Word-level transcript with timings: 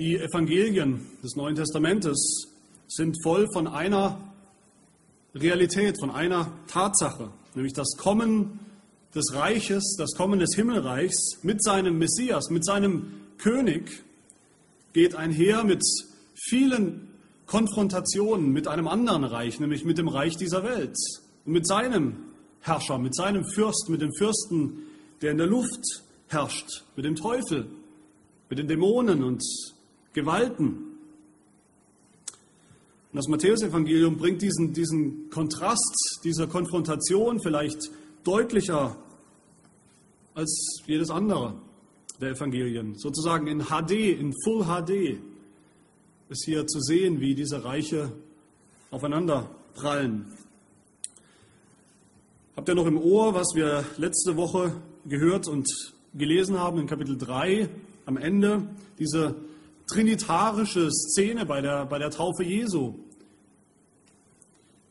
Die 0.00 0.16
Evangelien 0.16 1.06
des 1.22 1.36
Neuen 1.36 1.56
Testamentes 1.56 2.48
sind 2.88 3.22
voll 3.22 3.46
von 3.52 3.66
einer 3.66 4.18
Realität, 5.34 6.00
von 6.00 6.10
einer 6.10 6.50
Tatsache, 6.68 7.30
nämlich 7.54 7.74
das 7.74 7.98
Kommen 7.98 8.60
des 9.14 9.34
Reiches, 9.34 9.96
das 9.98 10.14
Kommen 10.16 10.38
des 10.38 10.54
Himmelreichs 10.54 11.40
mit 11.42 11.62
seinem 11.62 11.98
Messias, 11.98 12.48
mit 12.48 12.64
seinem 12.64 13.12
König, 13.36 14.02
geht 14.94 15.16
einher 15.16 15.64
mit 15.64 15.84
vielen 16.48 17.08
Konfrontationen 17.44 18.54
mit 18.54 18.68
einem 18.68 18.88
anderen 18.88 19.24
Reich, 19.24 19.60
nämlich 19.60 19.84
mit 19.84 19.98
dem 19.98 20.08
Reich 20.08 20.38
dieser 20.38 20.64
Welt 20.64 20.96
und 21.44 21.52
mit 21.52 21.66
seinem 21.66 22.16
Herrscher, 22.62 22.96
mit 22.96 23.14
seinem 23.14 23.44
Fürst, 23.44 23.90
mit 23.90 24.00
dem 24.00 24.14
Fürsten, 24.14 24.78
der 25.20 25.32
in 25.32 25.36
der 25.36 25.46
Luft 25.46 25.84
herrscht, 26.28 26.84
mit 26.96 27.04
dem 27.04 27.16
Teufel, 27.16 27.66
mit 28.48 28.58
den 28.58 28.66
Dämonen 28.66 29.22
und 29.22 29.44
Gewalten. 30.12 30.90
Und 33.12 33.16
das 33.16 33.28
Matthäusevangelium 33.28 34.16
bringt 34.16 34.42
diesen, 34.42 34.72
diesen 34.72 35.30
Kontrast 35.30 36.20
dieser 36.24 36.46
Konfrontation 36.46 37.40
vielleicht 37.40 37.90
deutlicher 38.22 38.96
als 40.34 40.82
jedes 40.86 41.10
andere 41.10 41.54
der 42.20 42.30
Evangelien. 42.30 42.96
Sozusagen 42.96 43.46
in 43.46 43.64
HD, 43.64 43.92
in 43.92 44.34
Full 44.44 44.64
HD 44.64 45.18
ist 46.28 46.44
hier 46.44 46.66
zu 46.66 46.80
sehen, 46.80 47.20
wie 47.20 47.34
diese 47.34 47.64
Reiche 47.64 48.12
aufeinander 48.90 49.50
prallen. 49.74 50.26
Habt 52.54 52.68
ihr 52.68 52.74
noch 52.74 52.86
im 52.86 52.98
Ohr, 52.98 53.34
was 53.34 53.54
wir 53.54 53.84
letzte 53.96 54.36
Woche 54.36 54.72
gehört 55.06 55.48
und 55.48 55.66
gelesen 56.14 56.58
haben 56.58 56.78
in 56.78 56.86
Kapitel 56.86 57.16
3 57.16 57.68
am 58.06 58.16
Ende? 58.16 58.68
Diese 58.98 59.34
trinitarische 59.92 60.90
Szene 60.90 61.46
bei 61.46 61.60
der, 61.60 61.86
bei 61.86 61.98
der 61.98 62.10
Taufe 62.10 62.42
Jesu. 62.44 62.94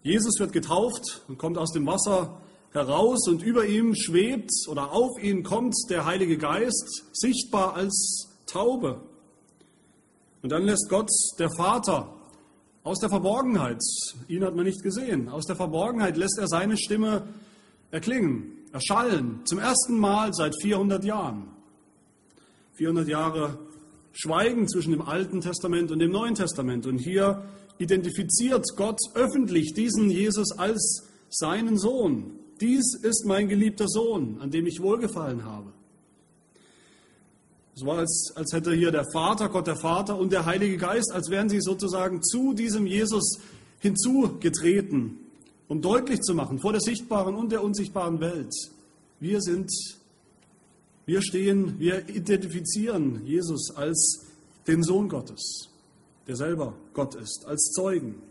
Jesus 0.04 0.40
wird 0.40 0.54
getauft 0.54 1.24
und 1.28 1.38
kommt 1.38 1.58
aus 1.58 1.72
dem 1.72 1.86
Wasser 1.86 2.42
heraus 2.72 3.28
und 3.28 3.42
über 3.42 3.66
ihm 3.66 3.96
schwebt 3.96 4.52
oder 4.68 4.92
auf 4.92 5.22
ihn 5.22 5.44
kommt 5.44 5.76
der 5.90 6.06
Heilige 6.06 6.38
Geist, 6.38 7.06
sichtbar 7.14 7.76
als 7.76 8.30
Taube. 8.46 9.02
Und 10.42 10.52
dann 10.52 10.64
lässt 10.64 10.88
Gott, 10.90 11.10
der 11.38 11.50
Vater, 11.50 12.14
aus 12.84 13.00
der 13.00 13.10
Verborgenheit, 13.10 13.82
ihn 14.28 14.44
hat 14.44 14.56
man 14.56 14.66
nicht 14.66 14.82
gesehen, 14.82 15.28
aus 15.30 15.46
der 15.46 15.56
Verborgenheit 15.56 16.16
lässt 16.16 16.38
er 16.40 16.48
seine 16.48 16.78
Stimme 16.78 17.28
erklingen, 17.92 18.54
erschallen, 18.72 19.42
zum 19.46 19.60
ersten 19.60 19.98
Mal 19.98 20.34
seit 20.34 20.54
400 20.62 21.04
Jahren. 21.04 21.48
400 22.76 23.08
Jahre 23.10 23.60
Schweigen 24.12 24.68
zwischen 24.68 24.92
dem 24.92 25.02
Alten 25.02 25.42
Testament 25.42 25.92
und 25.92 26.00
dem 26.00 26.12
Neuen 26.12 26.36
Testament. 26.36 26.86
Und 26.86 26.98
hier 26.98 27.44
identifiziert 27.78 28.66
Gott 28.76 29.00
öffentlich 29.16 29.74
diesen 29.74 30.10
Jesus 30.10 30.52
als 30.52 31.08
seinen 31.30 31.78
Sohn. 31.78 32.32
Dies 32.60 32.96
ist 33.02 33.26
mein 33.26 33.48
geliebter 33.48 33.88
Sohn, 33.88 34.38
an 34.42 34.52
dem 34.52 34.68
ich 34.68 34.82
wohlgefallen 34.82 35.46
habe. 35.46 35.72
Es 37.76 37.86
war, 37.86 38.00
als, 38.00 38.34
als 38.36 38.52
hätte 38.52 38.74
hier 38.74 38.92
der 38.92 39.06
Vater, 39.14 39.48
Gott 39.48 39.68
der 39.68 39.78
Vater 39.78 40.18
und 40.18 40.34
der 40.34 40.46
Heilige 40.46 40.76
Geist, 40.76 41.14
als 41.14 41.30
wären 41.30 41.48
sie 41.48 41.62
sozusagen 41.62 42.22
zu 42.22 42.54
diesem 42.54 42.86
Jesus 42.86 43.40
hinzugetreten, 43.80 45.18
um 45.70 45.82
deutlich 45.82 46.20
zu 46.20 46.36
machen 46.36 46.60
vor 46.60 46.74
der 46.74 46.82
sichtbaren 46.82 47.36
und 47.36 47.54
der 47.54 47.64
unsichtbaren 47.64 48.20
Welt. 48.20 48.54
Wir 49.22 49.40
sind, 49.40 49.72
wir 51.10 51.24
stehen, 51.24 51.80
wir 51.80 52.08
identifizieren 52.08 53.26
Jesus 53.26 53.72
als 53.76 54.28
den 54.68 54.84
Sohn 54.84 55.10
Gottes, 55.10 55.68
der 56.28 56.36
selber 56.36 56.76
Gott 56.94 57.16
ist, 57.16 57.46
als 57.48 57.72
Zeugen. 57.72 58.22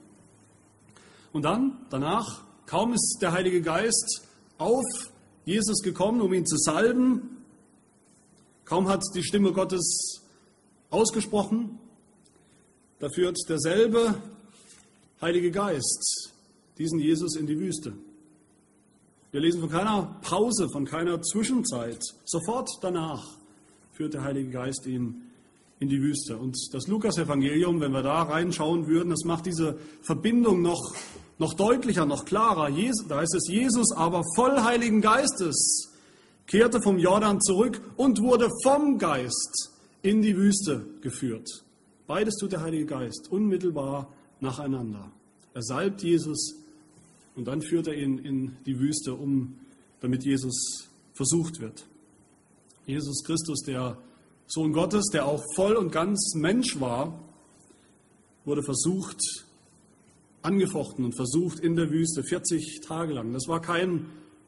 Und 1.33 1.43
dann, 1.43 1.85
danach, 1.91 2.45
Kaum 2.67 2.93
ist 2.93 3.19
der 3.21 3.33
Heilige 3.33 3.63
Geist 3.63 4.23
auf 4.59 4.85
Jesus 5.45 5.83
gekommen, 5.83 6.21
um 6.21 6.33
ihn 6.33 6.47
zu 6.47 6.57
salben, 6.57 7.39
kaum 8.65 8.87
hat 8.87 9.03
die 9.13 9.25
Stimme 9.25 9.53
Gottes 9.53 10.23
ausgesprochen, 10.91 11.81
da 13.01 13.09
führt 13.09 13.39
derselbe 13.49 14.23
Heilige 15.21 15.51
Geist 15.51 16.33
diesen 16.79 17.01
Jesus 17.01 17.35
in 17.35 17.49
die 17.49 17.59
Wüste. 17.59 17.95
Wir 19.39 19.45
lesen 19.45 19.61
von 19.61 19.71
keiner 19.71 20.17
Pause, 20.23 20.69
von 20.69 20.85
keiner 20.85 21.23
Zwischenzeit. 21.23 22.03
Sofort 22.25 22.71
danach 22.81 23.25
führt 23.93 24.15
der 24.15 24.25
Heilige 24.25 24.51
Geist 24.51 24.85
ihn 24.85 25.31
in 25.79 25.89
die 25.89 26.03
Wüste. 26.03 26.37
Und 26.37 26.57
das 26.73 26.89
Lukas-Evangelium, 26.89 27.81
wenn 27.81 27.93
wir 27.93 28.03
da 28.03 28.23
reinschauen 28.23 28.89
würden, 28.89 29.11
das 29.11 29.23
macht 29.23 29.47
diese 29.47 29.79
Verbindung 30.03 30.61
noch 30.61 30.93
noch 31.39 31.55
deutlicher, 31.55 32.05
noch 32.05 32.25
klarer. 32.25 32.69
Da 33.09 33.19
heißt 33.19 33.37
es, 33.37 33.47
Jesus 33.47 33.93
aber 33.93 34.25
voll 34.35 34.61
Heiligen 34.61 35.01
Geistes 35.01 35.89
kehrte 36.49 36.83
vom 36.83 36.99
Jordan 36.99 37.41
zurück 37.41 37.81
und 37.97 38.21
wurde 38.21 38.51
vom 38.65 38.99
Geist 38.99 39.71
in 40.03 40.21
die 40.21 40.37
Wüste 40.37 40.85
geführt. 41.01 41.49
Beides 42.09 42.35
tut 42.41 42.51
der 42.51 42.63
Heilige 42.63 42.87
Geist 42.87 43.31
unmittelbar 43.31 44.13
nacheinander. 44.41 45.13
Er 45.55 45.63
salbt 45.63 46.03
Jesus 46.03 46.57
und 47.39 47.45
dann 47.45 47.63
führt 47.63 47.87
er 47.87 47.95
ihn 47.95 48.19
in 48.19 48.57
die 48.67 48.81
Wüste, 48.81 49.15
um, 49.15 49.61
damit 50.01 50.25
Jesus 50.25 50.89
versucht 51.15 51.61
wird. 51.61 51.87
Jesus 52.85 53.23
Christus, 53.23 53.63
der 53.63 53.97
Sohn 54.49 54.73
Gottes, 54.73 55.07
der 55.13 55.27
auch 55.27 55.43
voll 55.55 55.77
und 55.77 55.93
ganz 55.93 56.35
Mensch 56.35 56.81
war, 56.81 57.23
wurde 58.45 58.65
versucht 58.65 59.21
angefochten 60.43 61.05
und 61.05 61.15
versucht 61.15 61.61
in 61.61 61.77
der 61.77 61.91
Wüste 61.91 62.25
40 62.25 62.81
Tage 62.81 63.13
lang. 63.13 63.33
Das 63.33 63.47
war 63.47 63.61
kein 63.61 64.07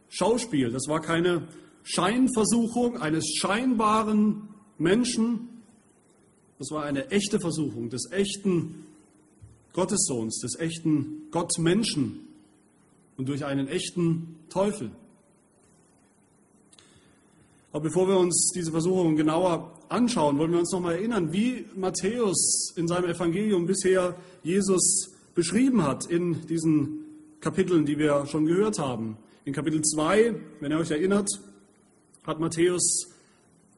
Schauspiel, 0.08 0.72
das 0.72 0.88
war 0.88 1.00
keine 1.00 1.46
Scheinversuchung 1.84 2.96
eines 2.98 3.36
scheinbaren 3.36 4.48
Menschen, 4.78 5.48
das 6.58 6.70
war 6.72 6.84
eine 6.84 7.10
echte 7.10 7.38
Versuchung 7.38 7.88
des 7.88 8.10
echten 8.10 8.86
Gottessohns, 9.74 10.40
des 10.40 10.58
echten 10.58 11.30
Gottmenschen 11.30 12.29
und 13.20 13.28
durch 13.28 13.44
einen 13.44 13.68
echten 13.68 14.38
Teufel. 14.48 14.90
Aber 17.70 17.82
bevor 17.82 18.08
wir 18.08 18.18
uns 18.18 18.50
diese 18.54 18.70
Versuchung 18.70 19.14
genauer 19.14 19.74
anschauen, 19.90 20.38
wollen 20.38 20.52
wir 20.52 20.58
uns 20.60 20.72
nochmal 20.72 20.94
erinnern, 20.94 21.30
wie 21.30 21.66
Matthäus 21.76 22.72
in 22.76 22.88
seinem 22.88 23.10
Evangelium 23.10 23.66
bisher 23.66 24.16
Jesus 24.42 25.10
beschrieben 25.34 25.82
hat 25.82 26.06
in 26.06 26.46
diesen 26.46 27.04
Kapiteln, 27.40 27.84
die 27.84 27.98
wir 27.98 28.24
schon 28.24 28.46
gehört 28.46 28.78
haben. 28.78 29.18
In 29.44 29.52
Kapitel 29.52 29.82
2, 29.82 30.34
wenn 30.60 30.72
ihr 30.72 30.78
euch 30.78 30.90
erinnert, 30.90 31.28
hat 32.24 32.40
Matthäus 32.40 33.06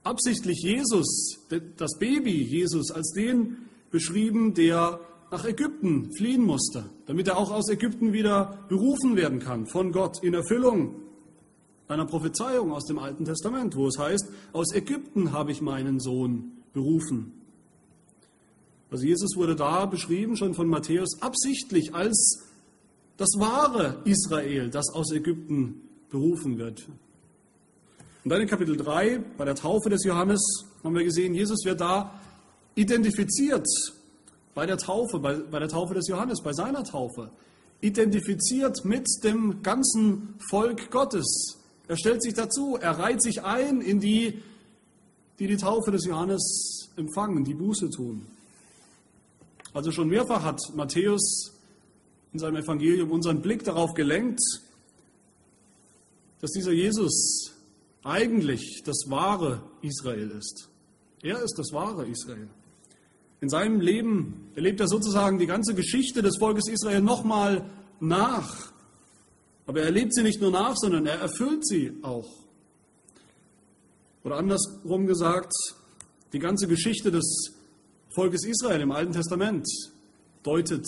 absichtlich 0.05 0.63
Jesus, 0.63 1.41
das 1.77 1.99
Baby 1.99 2.45
Jesus, 2.45 2.93
als 2.93 3.11
den 3.11 3.57
beschrieben, 3.91 4.55
der 4.55 5.01
nach 5.33 5.47
Ägypten 5.47 6.13
fliehen 6.15 6.45
musste, 6.45 6.85
damit 7.07 7.27
er 7.27 7.39
auch 7.39 7.51
aus 7.51 7.71
Ägypten 7.71 8.13
wieder 8.13 8.67
berufen 8.69 9.17
werden 9.17 9.39
kann 9.39 9.67
von 9.67 9.91
Gott 9.91 10.23
in 10.23 10.35
Erfüllung 10.35 10.95
einer 11.89 12.05
Prophezeiung 12.05 12.71
aus 12.71 12.85
dem 12.85 12.99
Alten 12.99 13.25
Testament, 13.25 13.75
wo 13.75 13.89
es 13.89 13.99
heißt, 13.99 14.27
aus 14.53 14.75
Ägypten 14.75 15.33
habe 15.33 15.51
ich 15.51 15.63
meinen 15.63 16.01
Sohn 16.01 16.53
berufen. 16.75 17.33
Also 18.91 19.07
Jesus 19.07 19.35
wurde 19.35 19.57
da 19.57 19.87
beschrieben 19.87 20.37
schon 20.37 20.53
von 20.53 20.69
Matthäus 20.69 21.23
absichtlich 21.23 21.95
als 21.95 22.43
das 23.17 23.31
wahre 23.39 24.03
Israel, 24.05 24.69
das 24.69 24.91
aus 24.91 25.13
Ägypten 25.13 25.81
berufen 26.11 26.59
wird. 26.59 26.87
Und 28.23 28.31
dann 28.31 28.43
in 28.43 28.49
Kapitel 28.49 28.77
3, 28.77 29.19
bei 29.39 29.47
der 29.47 29.55
Taufe 29.55 29.89
des 29.89 30.05
Johannes, 30.05 30.67
haben 30.85 30.95
wir 30.95 31.05
gesehen, 31.05 31.35
Jesus 31.35 31.65
wird 31.65 31.81
da 31.81 32.21
identifiziert 32.75 33.67
bei 34.55 34.67
der 34.67 34.77
Taufe, 34.77 35.19
bei, 35.19 35.35
bei 35.35 35.59
der 35.59 35.69
Taufe 35.69 35.95
des 35.95 36.09
Johannes, 36.09 36.43
bei 36.43 36.53
seiner 36.53 36.85
Taufe, 36.85 37.31
identifiziert 37.81 38.85
mit 38.85 39.07
dem 39.25 39.63
ganzen 39.63 40.35
Volk 40.51 40.91
Gottes. 40.91 41.59
Er 41.89 41.97
stellt 41.97 42.23
sich 42.23 42.35
dazu, 42.35 42.77
er 42.81 42.99
reiht 42.99 43.23
sich 43.23 43.43
ein 43.43 43.81
in 43.81 44.01
die, 44.01 44.43
die 45.39 45.47
die 45.47 45.57
Taufe 45.57 45.91
des 45.91 46.05
Johannes 46.07 46.91
empfangen, 46.97 47.45
die 47.45 47.55
Buße 47.55 47.91
tun. 47.91 48.27
Also 49.75 49.91
schon 49.91 50.09
mehrfach 50.09 50.45
hat 50.45 50.61
Matthäus 50.75 51.53
in 52.33 52.39
seinem 52.39 52.57
Evangelium 52.57 53.11
unseren 53.11 53.43
Blick 53.43 53.65
darauf 53.65 53.95
gelenkt, 53.95 54.41
dass 56.41 56.51
dieser 56.51 56.73
Jesus 56.73 57.53
eigentlich 58.05 58.83
das 58.85 59.05
wahre 59.09 59.63
Israel 59.81 60.31
ist. 60.31 60.69
Er 61.23 61.43
ist 61.43 61.55
das 61.59 61.73
wahre 61.73 62.07
Israel. 62.07 62.49
In 63.43 63.49
seinem 63.49 63.81
Leben 63.81 64.53
erlebt 64.55 64.79
er 64.79 64.87
sozusagen 64.87 65.41
die 65.41 65.47
ganze 65.47 65.75
Geschichte 65.75 66.23
des 66.23 66.39
Volkes 66.39 66.69
Israel 66.69 67.03
nochmal 67.03 67.69
nach. 67.99 68.73
Aber 69.67 69.81
er 69.81 69.87
erlebt 69.87 70.15
sie 70.15 70.23
nicht 70.23 70.41
nur 70.41 70.53
nach, 70.53 70.77
sondern 70.77 71.07
er 71.07 71.19
erfüllt 71.19 71.67
sie 71.67 71.93
auch. 72.03 72.31
Oder 74.23 74.37
andersrum 74.37 75.09
gesagt, 75.09 75.53
die 76.33 76.39
ganze 76.39 76.69
Geschichte 76.69 77.11
des 77.11 77.53
Volkes 78.15 78.45
Israel 78.45 78.81
im 78.81 78.93
Alten 78.93 79.13
Testament 79.13 79.67
deutet 80.45 80.87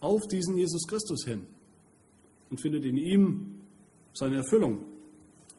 auf 0.00 0.26
diesen 0.26 0.56
Jesus 0.56 0.88
Christus 0.88 1.24
hin 1.24 1.46
und 2.50 2.60
findet 2.60 2.84
in 2.84 2.96
ihm 2.96 3.60
seine 4.12 4.38
Erfüllung. 4.38 4.80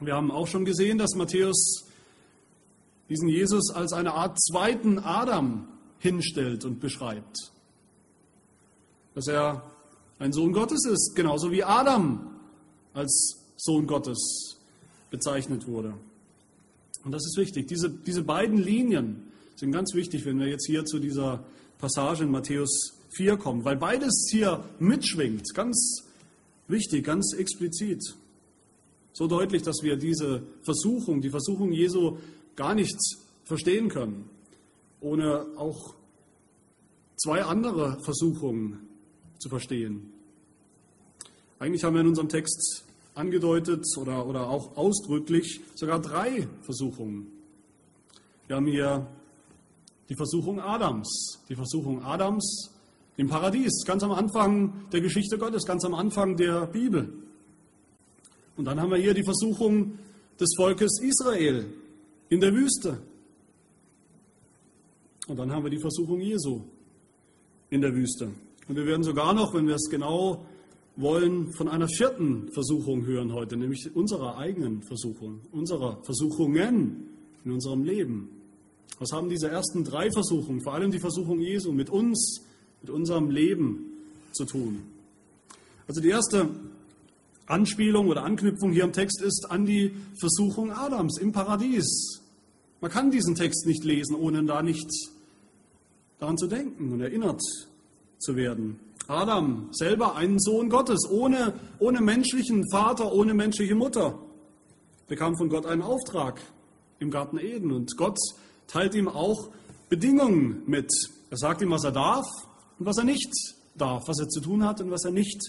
Wir 0.01 0.13
haben 0.13 0.31
auch 0.31 0.47
schon 0.47 0.65
gesehen, 0.65 0.97
dass 0.97 1.15
Matthäus 1.15 1.85
diesen 3.07 3.29
Jesus 3.29 3.71
als 3.71 3.94
eine 3.94 4.13
Art 4.13 4.38
zweiten 4.41 5.00
Adam 5.00 5.69
hinstellt 6.00 6.66
und 6.66 6.80
beschreibt. 6.80 7.52
Dass 9.16 9.28
er 9.28 9.64
ein 10.20 10.32
Sohn 10.32 10.54
Gottes 10.54 10.86
ist, 10.86 11.16
genauso 11.16 11.52
wie 11.52 11.64
Adam 11.64 12.36
als 12.94 13.40
Sohn 13.56 13.88
Gottes 13.88 14.58
bezeichnet 15.10 15.68
wurde. 15.68 15.94
Und 17.04 17.12
das 17.12 17.26
ist 17.26 17.38
wichtig. 17.38 17.68
Diese, 17.68 17.90
diese 17.90 18.24
beiden 18.24 18.58
Linien 18.58 19.24
sind 19.56 19.72
ganz 19.72 19.94
wichtig, 19.94 20.26
wenn 20.26 20.40
wir 20.40 20.48
jetzt 20.48 20.68
hier 20.68 20.86
zu 20.86 21.00
dieser 21.00 21.44
Passage 21.78 22.24
in 22.24 22.32
Matthäus 22.32 22.94
4 23.12 23.38
kommen, 23.38 23.64
weil 23.64 23.78
beides 23.78 24.28
hier 24.30 24.64
mitschwingt, 24.80 25.54
ganz 25.54 26.04
wichtig, 26.68 27.06
ganz 27.06 27.34
explizit. 27.34 28.04
So 29.14 29.28
deutlich, 29.28 29.64
dass 29.64 29.82
wir 29.82 29.96
diese 29.96 30.44
Versuchung, 30.64 31.22
die 31.22 31.30
Versuchung 31.30 31.72
Jesu 31.72 32.18
gar 32.56 32.76
nicht 32.76 32.98
verstehen 33.46 33.90
können, 33.90 34.30
ohne 35.00 35.46
auch 35.58 35.96
zwei 37.16 37.44
andere 37.44 38.00
Versuchungen 38.02 38.88
zu 39.40 39.50
verstehen. 39.50 40.14
Eigentlich 41.60 41.84
haben 41.84 41.96
wir 41.96 42.02
in 42.02 42.08
unserem 42.08 42.30
Text 42.30 42.86
angedeutet 43.16 43.86
oder, 43.98 44.28
oder 44.28 44.50
auch 44.50 44.78
ausdrücklich 44.78 45.62
sogar 45.76 46.00
drei 46.00 46.48
Versuchungen. 46.62 47.28
Wir 48.48 48.56
haben 48.56 48.68
hier 48.68 49.08
die 50.10 50.16
Versuchung 50.16 50.60
Adams, 50.60 51.40
die 51.50 51.56
Versuchung 51.56 52.04
Adams 52.04 52.72
im 53.18 53.28
Paradies, 53.28 53.84
ganz 53.86 54.04
am 54.04 54.12
Anfang 54.12 54.88
der 54.92 55.02
Geschichte 55.02 55.38
Gottes, 55.38 55.66
ganz 55.66 55.84
am 55.84 55.96
Anfang 55.96 56.38
der 56.38 56.68
Bibel. 56.68 57.12
Und 58.56 58.66
dann 58.66 58.80
haben 58.80 58.92
wir 58.92 58.98
hier 58.98 59.14
die 59.14 59.24
Versuchung 59.24 59.98
des 60.40 60.54
Volkes 60.56 61.00
Israel 61.02 61.66
in 62.30 62.40
der 62.40 62.54
Wüste. 62.54 63.02
Und 65.27 65.38
dann 65.38 65.51
haben 65.51 65.63
wir 65.63 65.69
die 65.69 65.79
Versuchung 65.79 66.21
Jesu 66.21 66.62
in 67.69 67.81
der 67.81 67.94
Wüste. 67.94 68.31
Und 68.68 68.75
wir 68.75 68.85
werden 68.85 69.03
sogar 69.03 69.33
noch, 69.33 69.53
wenn 69.53 69.68
wir 69.68 69.75
es 69.75 69.89
genau 69.89 70.45
wollen, 70.95 71.51
von 71.53 71.68
einer 71.68 71.88
vierten 71.88 72.50
Versuchung 72.51 73.06
hören 73.06 73.33
heute, 73.33 73.56
nämlich 73.56 73.95
unserer 73.95 74.38
eigenen 74.38 74.81
Versuchung, 74.83 75.41
unserer 75.51 76.01
Versuchungen 76.03 77.07
in 77.45 77.51
unserem 77.51 77.83
Leben. 77.83 78.29
Was 79.00 79.12
haben 79.12 79.29
diese 79.29 79.50
ersten 79.50 79.83
drei 79.83 80.09
Versuchungen, 80.12 80.62
vor 80.62 80.74
allem 80.74 80.91
die 80.91 81.00
Versuchung 81.00 81.39
Jesu, 81.39 81.71
mit 81.71 81.89
uns, 81.89 82.41
mit 82.81 82.89
unserem 82.89 83.29
Leben 83.29 83.85
zu 84.31 84.45
tun? 84.45 84.81
Also 85.88 86.01
die 86.01 86.09
erste 86.09 86.50
Anspielung 87.45 88.07
oder 88.07 88.24
Anknüpfung 88.24 88.71
hier 88.71 88.83
im 88.83 88.91
Text 88.91 89.21
ist 89.21 89.50
an 89.50 89.65
die 89.65 89.94
Versuchung 90.19 90.71
Adams 90.71 91.18
im 91.19 91.31
Paradies. 91.31 92.21
Man 92.81 92.91
kann 92.91 93.12
diesen 93.12 93.35
Text 93.35 93.65
nicht 93.65 93.83
lesen, 93.83 94.15
ohne 94.15 94.44
da 94.44 94.62
nicht 94.62 94.89
daran 96.19 96.38
zu 96.38 96.48
denken 96.48 96.92
und 96.92 97.02
erinnert 97.02 97.42
zu 98.18 98.36
werden. 98.36 98.80
Adam, 99.08 99.69
selber 99.72 100.16
ein 100.16 100.40
Sohn 100.40 100.69
Gottes, 100.69 101.10
ohne, 101.10 101.54
ohne 101.80 102.02
menschlichen 102.02 102.64
Vater, 102.72 103.14
ohne 103.14 103.34
menschliche 103.34 103.75
Mutter, 103.75 104.19
bekam 105.08 105.38
von 105.38 105.50
Gott 105.50 105.66
einen 105.66 105.81
Auftrag 105.81 106.42
im 107.00 107.10
Garten 107.10 107.38
Eden. 107.38 107.72
Und 107.72 107.96
Gott 107.96 108.18
teilt 108.68 108.96
ihm 108.96 109.08
auch 109.08 109.50
Bedingungen 109.90 110.64
mit. 110.66 110.92
Er 111.30 111.38
sagt 111.38 111.62
ihm, 111.62 111.72
was 111.72 111.86
er 111.86 111.92
darf 111.92 112.25
und 112.80 112.86
was 112.86 112.98
er 112.98 113.06
nicht 113.06 113.31
darf, 113.75 114.08
was 114.08 114.20
er 114.20 114.28
zu 114.28 114.42
tun 114.42 114.66
hat 114.66 114.81
und 114.81 114.92
was 114.92 115.06
er 115.06 115.12
nicht 115.12 115.42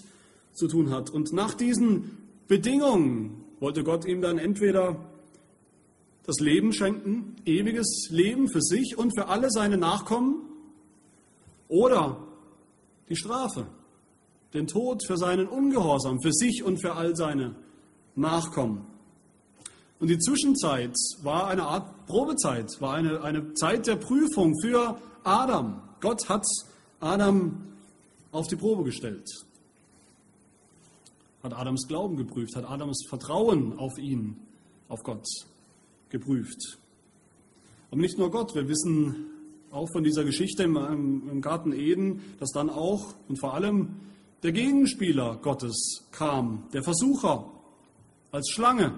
zu 0.53 0.69
tun 0.69 0.91
hat. 0.91 1.11
Und 1.11 1.33
nach 1.33 1.55
diesen 1.55 2.19
Bedingungen 2.47 3.45
wollte 3.59 3.83
Gott 3.83 4.05
ihm 4.05 4.21
dann 4.21 4.39
entweder 4.39 4.97
das 6.25 6.41
Leben 6.41 6.73
schenken, 6.73 7.37
ewiges 7.45 8.09
Leben 8.11 8.49
für 8.49 8.61
sich 8.61 8.97
und 8.99 9.19
für 9.19 9.29
alle 9.29 9.51
seine 9.51 9.79
Nachkommen, 9.79 10.48
oder 11.69 12.27
die 13.09 13.17
Strafe, 13.17 13.67
den 14.55 14.67
Tod 14.67 15.05
für 15.07 15.17
seinen 15.17 15.47
Ungehorsam, 15.47 16.21
für 16.21 16.33
sich 16.33 16.63
und 16.65 16.81
für 16.81 16.95
all 16.95 17.15
seine 17.17 17.55
Nachkommen. 18.15 18.87
Und 20.01 20.09
die 20.09 20.19
Zwischenzeit 20.19 20.95
war 21.23 21.49
eine 21.49 21.65
Art 21.65 22.07
Probezeit, 22.07 22.81
war 22.81 22.95
eine, 22.95 23.23
eine 23.23 23.55
Zeit 23.55 23.87
der 23.87 23.97
Prüfung 23.97 24.55
für 24.61 24.99
Adam. 25.25 25.83
Gott 26.01 26.29
hat 26.29 26.47
Adam 27.01 27.63
auf 28.31 28.47
die 28.47 28.57
Probe 28.57 28.85
gestellt, 28.85 29.29
hat 31.43 31.53
Adams 31.53 31.87
Glauben 31.89 32.17
geprüft, 32.17 32.55
hat 32.55 32.69
Adams 32.69 33.05
Vertrauen 33.09 33.79
auf 33.79 33.99
ihn, 33.99 34.37
auf 34.89 35.03
Gott 35.03 35.27
geprüft. 36.11 36.79
Aber 37.91 38.01
nicht 38.01 38.19
nur 38.19 38.31
Gott, 38.31 38.55
wir 38.55 38.69
wissen 38.69 39.27
auch 39.71 39.89
von 39.93 40.05
dieser 40.05 40.25
Geschichte 40.25 40.63
im, 40.63 40.77
im 41.31 41.41
Garten 41.41 41.73
Eden, 41.73 42.21
dass 42.41 42.51
dann 42.51 42.71
auch 42.71 43.15
und 43.29 43.39
vor 43.39 43.55
allem 43.55 43.97
der 44.43 44.53
Gegenspieler 44.53 45.39
Gottes 45.43 46.05
kam, 46.13 46.65
der 46.73 46.83
Versucher 46.83 47.51
als 48.31 48.51
Schlange. 48.51 48.95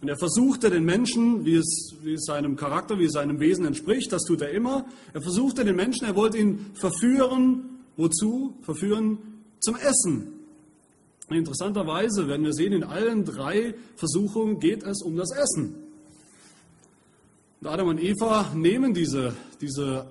Und 0.00 0.08
er 0.08 0.16
versuchte 0.16 0.68
den 0.68 0.84
Menschen, 0.84 1.44
wie 1.44 1.54
es, 1.54 1.94
wie 2.02 2.14
es 2.14 2.24
seinem 2.24 2.56
Charakter, 2.56 2.98
wie 2.98 3.04
es 3.04 3.12
seinem 3.12 3.38
Wesen 3.38 3.64
entspricht, 3.64 4.12
das 4.12 4.24
tut 4.24 4.42
er 4.42 4.50
immer. 4.50 4.84
Er 5.12 5.22
versuchte 5.22 5.64
den 5.64 5.76
Menschen, 5.76 6.06
er 6.06 6.16
wollte 6.16 6.38
ihn 6.38 6.66
verführen. 6.74 7.68
Wozu? 7.96 8.54
Verführen 8.62 9.18
zum 9.60 9.76
Essen. 9.76 10.32
Interessanterweise, 11.30 12.26
wenn 12.26 12.42
wir 12.42 12.52
sehen, 12.52 12.72
in 12.72 12.82
allen 12.82 13.24
drei 13.24 13.74
Versuchungen 13.96 14.58
geht 14.58 14.82
es 14.82 15.02
um 15.02 15.16
das 15.16 15.30
Essen. 15.30 15.81
Und 17.62 17.68
Adam 17.68 17.86
und 17.86 18.02
Eva 18.02 18.52
nehmen 18.56 18.92
diese, 18.92 19.36
diese 19.60 20.10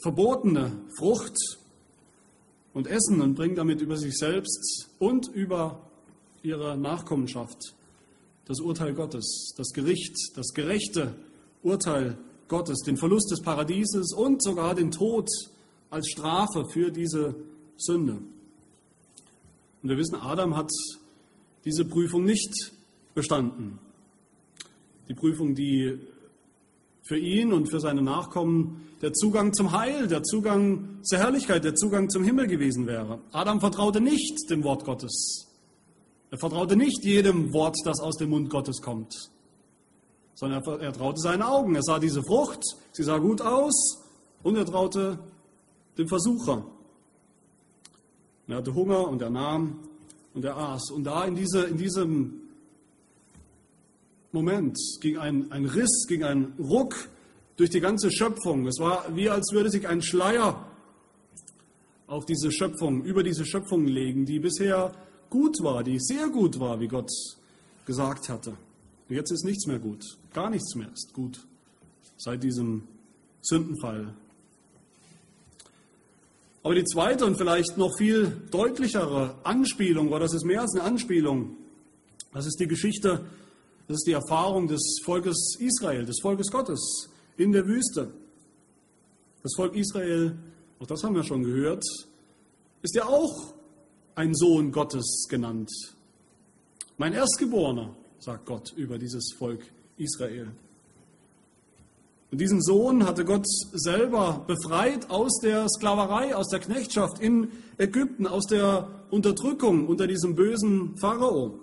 verbotene 0.00 0.70
Frucht 0.96 1.36
und 2.74 2.86
essen 2.86 3.20
und 3.20 3.34
bringen 3.34 3.56
damit 3.56 3.80
über 3.80 3.96
sich 3.96 4.16
selbst 4.16 4.88
und 5.00 5.26
über 5.26 5.80
ihre 6.44 6.78
Nachkommenschaft 6.78 7.74
das 8.44 8.60
Urteil 8.60 8.94
Gottes, 8.94 9.52
das 9.56 9.72
Gericht, 9.72 10.14
das 10.36 10.52
gerechte 10.54 11.16
Urteil 11.64 12.16
Gottes, 12.46 12.82
den 12.86 12.96
Verlust 12.96 13.32
des 13.32 13.42
Paradieses 13.42 14.14
und 14.14 14.40
sogar 14.40 14.76
den 14.76 14.92
Tod 14.92 15.28
als 15.90 16.08
Strafe 16.08 16.66
für 16.66 16.92
diese 16.92 17.34
Sünde. 17.78 18.18
Und 19.82 19.88
wir 19.88 19.96
wissen, 19.96 20.14
Adam 20.14 20.56
hat 20.56 20.70
diese 21.64 21.84
Prüfung 21.84 22.22
nicht 22.22 22.72
bestanden. 23.12 23.80
Die 25.08 25.14
Prüfung, 25.14 25.56
die 25.56 25.98
für 27.12 27.18
ihn 27.18 27.52
und 27.52 27.68
für 27.68 27.78
seine 27.78 28.00
Nachkommen 28.00 28.88
der 29.02 29.12
Zugang 29.12 29.52
zum 29.52 29.72
Heil, 29.72 30.08
der 30.08 30.22
Zugang 30.22 31.02
zur 31.02 31.18
Herrlichkeit, 31.18 31.62
der 31.62 31.74
Zugang 31.74 32.08
zum 32.08 32.24
Himmel 32.24 32.46
gewesen 32.46 32.86
wäre. 32.86 33.18
Adam 33.32 33.60
vertraute 33.60 34.00
nicht 34.00 34.48
dem 34.48 34.64
Wort 34.64 34.86
Gottes. 34.86 35.46
Er 36.30 36.38
vertraute 36.38 36.74
nicht 36.74 37.04
jedem 37.04 37.52
Wort, 37.52 37.76
das 37.84 38.00
aus 38.00 38.16
dem 38.16 38.30
Mund 38.30 38.48
Gottes 38.48 38.80
kommt, 38.80 39.14
sondern 40.32 40.62
er, 40.62 40.80
er 40.80 40.92
traute 40.94 41.20
seinen 41.20 41.42
Augen. 41.42 41.74
Er 41.74 41.82
sah 41.82 41.98
diese 41.98 42.22
Frucht, 42.22 42.62
sie 42.92 43.02
sah 43.02 43.18
gut 43.18 43.42
aus 43.42 44.02
und 44.42 44.56
er 44.56 44.64
traute 44.64 45.18
dem 45.98 46.08
Versucher. 46.08 46.64
Er 48.46 48.56
hatte 48.56 48.72
Hunger 48.72 49.06
und 49.06 49.20
er 49.20 49.28
nahm 49.28 49.80
und 50.32 50.46
er 50.46 50.56
aß. 50.56 50.90
Und 50.92 51.04
da 51.04 51.26
in, 51.26 51.34
diese, 51.34 51.64
in 51.64 51.76
diesem 51.76 52.40
Moment 54.32 54.78
ging 55.00 55.18
ein, 55.18 55.52
ein 55.52 55.66
Riss, 55.66 56.06
ging 56.08 56.24
ein 56.24 56.54
Ruck 56.58 57.08
durch 57.56 57.70
die 57.70 57.80
ganze 57.80 58.10
Schöpfung. 58.10 58.66
Es 58.66 58.78
war 58.78 59.14
wie, 59.14 59.28
als 59.28 59.52
würde 59.52 59.70
sich 59.70 59.86
ein 59.86 60.02
Schleier 60.02 60.66
auf 62.06 62.24
diese 62.24 62.50
Schöpfung, 62.50 63.04
über 63.04 63.22
diese 63.22 63.44
Schöpfung 63.44 63.86
legen, 63.86 64.24
die 64.24 64.40
bisher 64.40 64.92
gut 65.30 65.62
war, 65.62 65.84
die 65.84 65.98
sehr 65.98 66.28
gut 66.28 66.58
war, 66.58 66.80
wie 66.80 66.88
Gott 66.88 67.10
gesagt 67.86 68.28
hatte. 68.28 68.50
Und 69.08 69.16
jetzt 69.16 69.30
ist 69.30 69.44
nichts 69.44 69.66
mehr 69.66 69.78
gut. 69.78 70.02
Gar 70.32 70.50
nichts 70.50 70.74
mehr 70.74 70.88
ist 70.92 71.12
gut 71.12 71.40
seit 72.16 72.42
diesem 72.42 72.84
Sündenfall. 73.40 74.14
Aber 76.62 76.74
die 76.74 76.84
zweite 76.84 77.26
und 77.26 77.36
vielleicht 77.36 77.76
noch 77.76 77.96
viel 77.98 78.40
deutlichere 78.50 79.34
Anspielung, 79.42 80.08
oder 80.08 80.20
das 80.20 80.34
ist 80.34 80.44
mehr 80.44 80.60
als 80.60 80.74
eine 80.74 80.84
Anspielung, 80.84 81.56
das 82.32 82.46
ist 82.46 82.60
die 82.60 82.68
Geschichte 82.68 83.24
das 83.92 84.00
ist 84.00 84.06
die 84.06 84.12
Erfahrung 84.12 84.68
des 84.68 85.00
Volkes 85.04 85.56
Israel, 85.60 86.06
des 86.06 86.18
Volkes 86.22 86.50
Gottes 86.50 87.10
in 87.36 87.52
der 87.52 87.66
Wüste. 87.66 88.10
Das 89.42 89.52
Volk 89.54 89.76
Israel, 89.76 90.34
auch 90.80 90.86
das 90.86 91.04
haben 91.04 91.14
wir 91.14 91.22
schon 91.22 91.42
gehört, 91.42 91.84
ist 92.80 92.94
ja 92.94 93.04
auch 93.04 93.52
ein 94.14 94.34
Sohn 94.34 94.72
Gottes 94.72 95.26
genannt. 95.28 95.70
Mein 96.96 97.12
Erstgeborener, 97.12 97.94
sagt 98.18 98.46
Gott 98.46 98.72
über 98.76 98.98
dieses 98.98 99.34
Volk 99.36 99.60
Israel. 99.98 100.48
Und 102.30 102.40
diesen 102.40 102.62
Sohn 102.62 103.04
hatte 103.04 103.26
Gott 103.26 103.46
selber 103.74 104.42
befreit 104.46 105.10
aus 105.10 105.38
der 105.42 105.68
Sklaverei, 105.68 106.34
aus 106.34 106.48
der 106.48 106.60
Knechtschaft 106.60 107.18
in 107.18 107.48
Ägypten, 107.76 108.26
aus 108.26 108.46
der 108.46 108.88
Unterdrückung 109.10 109.86
unter 109.86 110.06
diesem 110.06 110.34
bösen 110.34 110.96
Pharao. 110.96 111.58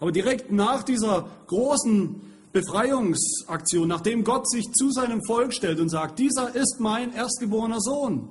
Aber 0.00 0.12
direkt 0.12 0.52
nach 0.52 0.82
dieser 0.82 1.28
großen 1.46 2.20
Befreiungsaktion, 2.52 3.88
nachdem 3.88 4.22
Gott 4.22 4.48
sich 4.48 4.70
zu 4.72 4.90
seinem 4.90 5.20
Volk 5.24 5.52
stellt 5.52 5.80
und 5.80 5.88
sagt, 5.88 6.18
dieser 6.18 6.54
ist 6.54 6.76
mein 6.78 7.12
erstgeborener 7.12 7.80
Sohn, 7.80 8.28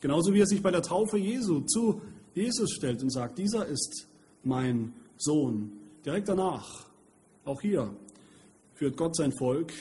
genauso 0.00 0.34
wie 0.34 0.40
er 0.40 0.46
sich 0.46 0.62
bei 0.62 0.70
der 0.70 0.82
Taufe 0.82 1.16
Jesu 1.18 1.60
zu 1.60 2.02
Jesus 2.34 2.72
stellt 2.72 3.02
und 3.02 3.10
sagt, 3.10 3.38
dieser 3.38 3.66
ist 3.66 4.06
mein 4.44 4.92
Sohn. 5.16 5.72
Direkt 6.04 6.28
danach, 6.28 6.86
auch 7.44 7.60
hier, 7.60 7.94
führt 8.74 8.96
Gott 8.96 9.16
sein 9.16 9.32
Volk 9.32 9.72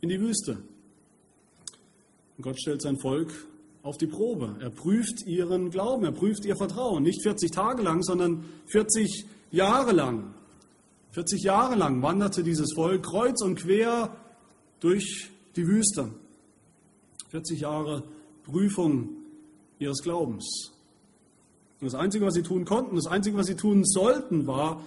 in 0.00 0.08
die 0.08 0.20
Wüste. 0.20 0.58
Und 2.36 2.42
Gott 2.42 2.58
stellt 2.60 2.80
sein 2.80 2.98
Volk 2.98 3.32
auf 3.82 3.98
die 3.98 4.06
Probe. 4.06 4.56
Er 4.60 4.70
prüft 4.70 5.26
ihren 5.26 5.70
Glauben, 5.70 6.04
er 6.04 6.12
prüft 6.12 6.44
ihr 6.44 6.56
Vertrauen. 6.56 7.02
Nicht 7.02 7.22
40 7.22 7.50
Tage 7.50 7.82
lang, 7.82 8.02
sondern 8.02 8.44
40 8.66 9.26
Jahre 9.50 9.92
lang. 9.92 10.34
40 11.12 11.42
Jahre 11.42 11.74
lang 11.74 12.02
wanderte 12.02 12.42
dieses 12.42 12.72
Volk 12.74 13.04
kreuz 13.04 13.42
und 13.42 13.56
quer 13.56 14.14
durch 14.80 15.30
die 15.56 15.66
Wüste. 15.66 16.10
40 17.30 17.60
Jahre 17.60 18.04
Prüfung 18.44 19.10
ihres 19.78 20.02
Glaubens. 20.02 20.72
Und 21.80 21.92
das 21.92 21.94
Einzige, 21.94 22.26
was 22.26 22.34
sie 22.34 22.42
tun 22.42 22.64
konnten, 22.64 22.96
das 22.96 23.06
Einzige, 23.06 23.36
was 23.36 23.46
sie 23.46 23.56
tun 23.56 23.84
sollten, 23.84 24.46
war, 24.46 24.82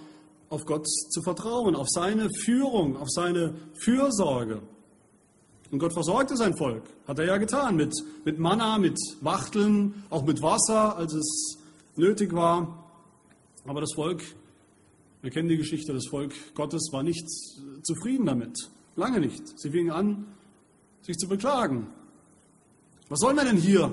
auf 0.49 0.65
Gott 0.65 0.85
zu 0.87 1.21
vertrauen, 1.21 1.75
auf 1.75 1.87
seine 1.89 2.29
Führung, 2.29 2.97
auf 2.97 3.09
seine 3.09 3.53
Fürsorge. 3.73 4.61
Und 5.71 5.79
Gott 5.79 5.93
versorgte 5.93 6.35
sein 6.35 6.57
Volk, 6.57 6.83
hat 7.07 7.19
er 7.19 7.25
ja 7.25 7.37
getan, 7.37 7.77
mit, 7.77 7.93
mit 8.25 8.37
Manna, 8.37 8.77
mit 8.77 8.97
Wachteln, 9.21 10.03
auch 10.09 10.25
mit 10.25 10.41
Wasser, 10.41 10.97
als 10.97 11.13
es 11.13 11.57
nötig 11.95 12.33
war. 12.33 12.83
Aber 13.65 13.79
das 13.79 13.93
Volk, 13.95 14.21
wir 15.21 15.31
kennen 15.31 15.49
die 15.49 15.57
Geschichte, 15.57 15.93
das 15.93 16.07
Volk 16.07 16.33
Gottes 16.55 16.89
war 16.91 17.03
nicht 17.03 17.27
zufrieden 17.83 18.25
damit. 18.25 18.69
Lange 18.95 19.19
nicht. 19.19 19.59
Sie 19.59 19.69
fingen 19.69 19.91
an, 19.91 20.25
sich 21.01 21.17
zu 21.17 21.27
beklagen. 21.27 21.87
Was 23.09 23.19
sollen 23.19 23.35
wir 23.35 23.43
denn 23.43 23.57
hier 23.57 23.91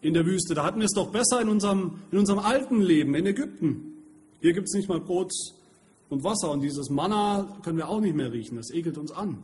in 0.00 0.14
der 0.14 0.26
Wüste? 0.26 0.54
Da 0.54 0.64
hatten 0.64 0.78
wir 0.78 0.86
es 0.86 0.92
doch 0.92 1.10
besser 1.10 1.40
in 1.40 1.48
unserem, 1.48 2.00
in 2.10 2.18
unserem 2.18 2.40
alten 2.40 2.82
Leben 2.82 3.14
in 3.14 3.26
Ägypten. 3.26 3.94
Hier 4.40 4.52
gibt 4.52 4.68
es 4.68 4.74
nicht 4.74 4.88
mal 4.88 5.00
Brot 5.00 5.32
und 6.08 6.22
Wasser 6.22 6.50
und 6.50 6.60
dieses 6.60 6.90
Manna 6.90 7.58
können 7.62 7.78
wir 7.78 7.88
auch 7.88 8.00
nicht 8.00 8.14
mehr 8.14 8.32
riechen. 8.32 8.56
Das 8.56 8.70
ekelt 8.70 8.98
uns 8.98 9.10
an. 9.10 9.42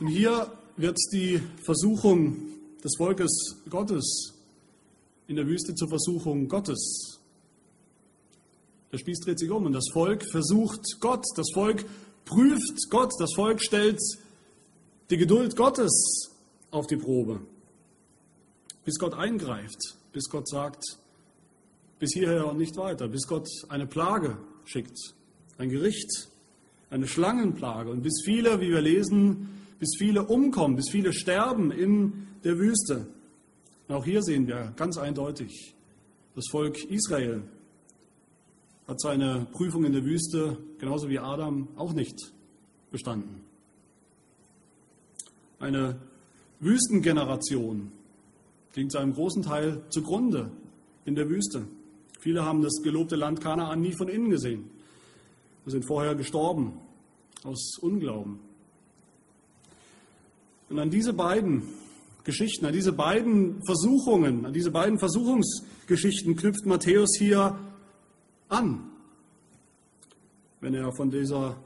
Und 0.00 0.08
hier 0.08 0.50
wird 0.76 0.98
die 1.12 1.40
Versuchung 1.62 2.36
des 2.82 2.96
Volkes 2.96 3.56
Gottes 3.70 4.34
in 5.26 5.36
der 5.36 5.46
Wüste 5.46 5.74
zur 5.74 5.88
Versuchung 5.88 6.48
Gottes. 6.48 7.13
Der 8.94 8.98
Spieß 8.98 9.22
dreht 9.22 9.40
sich 9.40 9.50
um 9.50 9.66
und 9.66 9.72
das 9.72 9.88
Volk 9.92 10.22
versucht 10.30 11.00
Gott, 11.00 11.24
das 11.34 11.48
Volk 11.52 11.84
prüft 12.24 12.90
Gott, 12.90 13.10
das 13.18 13.34
Volk 13.34 13.60
stellt 13.60 13.98
die 15.10 15.16
Geduld 15.16 15.56
Gottes 15.56 16.30
auf 16.70 16.86
die 16.86 16.96
Probe, 16.96 17.40
bis 18.84 19.00
Gott 19.00 19.14
eingreift, 19.14 19.96
bis 20.12 20.30
Gott 20.30 20.48
sagt, 20.48 20.84
bis 21.98 22.12
hierher 22.12 22.46
und 22.46 22.56
nicht 22.56 22.76
weiter, 22.76 23.08
bis 23.08 23.26
Gott 23.26 23.48
eine 23.68 23.88
Plage 23.88 24.38
schickt, 24.64 24.96
ein 25.58 25.70
Gericht, 25.70 26.28
eine 26.88 27.08
Schlangenplage. 27.08 27.90
Und 27.90 28.02
bis 28.02 28.22
viele, 28.24 28.60
wie 28.60 28.68
wir 28.68 28.80
lesen, 28.80 29.66
bis 29.80 29.96
viele 29.98 30.24
umkommen, 30.24 30.76
bis 30.76 30.88
viele 30.88 31.12
sterben 31.12 31.72
in 31.72 32.28
der 32.44 32.58
Wüste. 32.58 33.08
Und 33.88 33.96
auch 33.96 34.04
hier 34.04 34.22
sehen 34.22 34.46
wir 34.46 34.72
ganz 34.76 34.98
eindeutig, 34.98 35.74
das 36.36 36.44
Volk 36.48 36.84
Israel 36.84 37.42
hat 38.86 39.00
seine 39.00 39.46
Prüfung 39.52 39.84
in 39.84 39.92
der 39.92 40.04
Wüste 40.04 40.58
genauso 40.78 41.08
wie 41.08 41.18
Adam 41.18 41.68
auch 41.76 41.92
nicht 41.92 42.32
bestanden. 42.90 43.40
Eine 45.58 45.98
Wüstengeneration 46.60 47.92
ging 48.74 48.90
zu 48.90 48.98
einem 48.98 49.14
großen 49.14 49.42
Teil 49.42 49.82
zugrunde 49.88 50.50
in 51.04 51.14
der 51.14 51.28
Wüste. 51.28 51.66
Viele 52.20 52.44
haben 52.44 52.62
das 52.62 52.82
gelobte 52.82 53.16
Land 53.16 53.40
Kanaan 53.40 53.80
nie 53.80 53.92
von 53.92 54.08
innen 54.08 54.30
gesehen. 54.30 54.70
Wir 55.64 55.72
sind 55.72 55.86
vorher 55.86 56.14
gestorben 56.14 56.74
aus 57.44 57.78
Unglauben. 57.80 58.38
Und 60.68 60.78
an 60.78 60.90
diese 60.90 61.12
beiden 61.12 61.62
Geschichten, 62.24 62.66
an 62.66 62.72
diese 62.72 62.92
beiden 62.92 63.62
Versuchungen, 63.64 64.46
an 64.46 64.52
diese 64.52 64.70
beiden 64.70 64.98
Versuchungsgeschichten 64.98 66.36
knüpft 66.36 66.66
Matthäus 66.66 67.16
hier 67.18 67.58
an, 68.48 68.90
wenn 70.60 70.74
er 70.74 70.92
von 70.96 71.10
dieser 71.10 71.56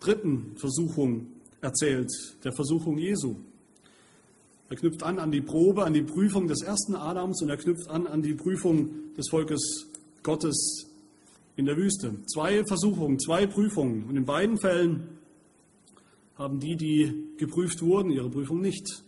dritten 0.00 0.56
Versuchung 0.56 1.26
erzählt, 1.60 2.10
der 2.44 2.52
Versuchung 2.52 2.98
Jesu. 2.98 3.36
Er 4.68 4.76
knüpft 4.76 5.02
an 5.02 5.18
an 5.18 5.30
die 5.30 5.40
Probe, 5.40 5.84
an 5.84 5.92
die 5.92 6.02
Prüfung 6.02 6.48
des 6.48 6.62
ersten 6.62 6.94
Adams 6.94 7.40
und 7.42 7.48
er 7.48 7.56
knüpft 7.56 7.88
an 7.88 8.06
an 8.06 8.22
die 8.22 8.34
Prüfung 8.34 9.14
des 9.16 9.28
Volkes 9.28 9.86
Gottes 10.22 10.86
in 11.56 11.66
der 11.66 11.76
Wüste. 11.76 12.14
Zwei 12.26 12.64
Versuchungen, 12.64 13.18
zwei 13.18 13.46
Prüfungen. 13.46 14.04
Und 14.04 14.16
in 14.16 14.24
beiden 14.24 14.58
Fällen 14.58 15.08
haben 16.36 16.60
die, 16.60 16.76
die 16.76 17.36
geprüft 17.38 17.80
wurden, 17.82 18.10
ihre 18.10 18.28
Prüfung 18.28 18.60
nicht 18.60 19.02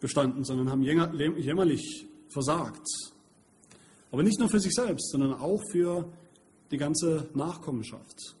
bestanden, 0.00 0.44
sondern 0.44 0.70
haben 0.70 0.82
jämmerlich 0.82 2.06
versagt. 2.28 2.86
Aber 4.10 4.22
nicht 4.22 4.38
nur 4.40 4.48
für 4.48 4.60
sich 4.60 4.74
selbst, 4.74 5.10
sondern 5.10 5.34
auch 5.34 5.60
für 5.70 6.10
die 6.70 6.76
ganze 6.76 7.28
Nachkommenschaft. 7.34 8.36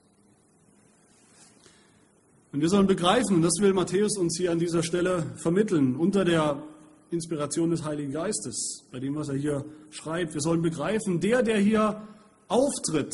Und 2.52 2.60
wir 2.60 2.68
sollen 2.68 2.86
begreifen, 2.86 3.36
und 3.36 3.42
das 3.42 3.60
will 3.60 3.72
Matthäus 3.72 4.16
uns 4.18 4.36
hier 4.36 4.50
an 4.50 4.58
dieser 4.58 4.82
Stelle 4.82 5.24
vermitteln, 5.36 5.94
unter 5.94 6.24
der 6.24 6.62
Inspiration 7.10 7.70
des 7.70 7.84
Heiligen 7.84 8.12
Geistes, 8.12 8.84
bei 8.90 8.98
dem, 8.98 9.14
was 9.14 9.28
er 9.28 9.36
hier 9.36 9.64
schreibt. 9.90 10.34
Wir 10.34 10.40
sollen 10.40 10.62
begreifen, 10.62 11.20
der, 11.20 11.42
der 11.42 11.58
hier 11.58 12.02
auftritt, 12.48 13.12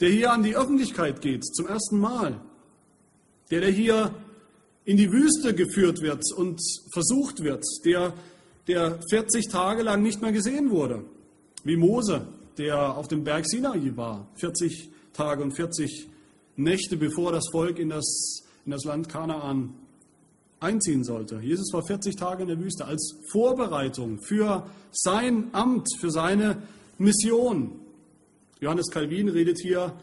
der 0.00 0.08
hier 0.08 0.32
an 0.32 0.42
die 0.42 0.56
Öffentlichkeit 0.56 1.20
geht, 1.20 1.44
zum 1.44 1.66
ersten 1.66 1.98
Mal, 1.98 2.40
der, 3.50 3.60
der 3.60 3.70
hier 3.70 4.14
in 4.84 4.96
die 4.96 5.10
Wüste 5.10 5.54
geführt 5.54 6.00
wird 6.00 6.22
und 6.36 6.60
versucht 6.92 7.42
wird, 7.42 7.64
der, 7.84 8.14
der 8.68 9.00
40 9.10 9.48
Tage 9.48 9.82
lang 9.82 10.02
nicht 10.02 10.22
mehr 10.22 10.32
gesehen 10.32 10.70
wurde, 10.70 11.04
wie 11.64 11.76
Mose, 11.76 12.26
der 12.58 12.96
auf 12.96 13.08
dem 13.08 13.24
Berg 13.24 13.46
Sinai 13.46 13.92
war, 13.96 14.28
40 14.36 14.90
Tage 15.12 15.42
und 15.42 15.52
40 15.52 16.08
Nächte, 16.56 16.96
bevor 16.96 17.32
das 17.32 17.48
Volk 17.52 17.78
in 17.78 17.90
das, 17.90 18.42
in 18.64 18.72
das 18.72 18.84
Land 18.84 19.08
Kanaan 19.08 19.74
einziehen 20.60 21.04
sollte. 21.04 21.38
Jesus 21.40 21.72
war 21.72 21.84
40 21.84 22.16
Tage 22.16 22.42
in 22.42 22.48
der 22.48 22.58
Wüste 22.58 22.86
als 22.86 23.16
Vorbereitung 23.30 24.18
für 24.18 24.68
sein 24.90 25.48
Amt, 25.52 25.88
für 26.00 26.10
seine 26.10 26.62
Mission. 26.98 27.72
Johannes 28.60 28.90
Calvin 28.90 29.28
redet 29.28 29.58
hier 29.60 29.94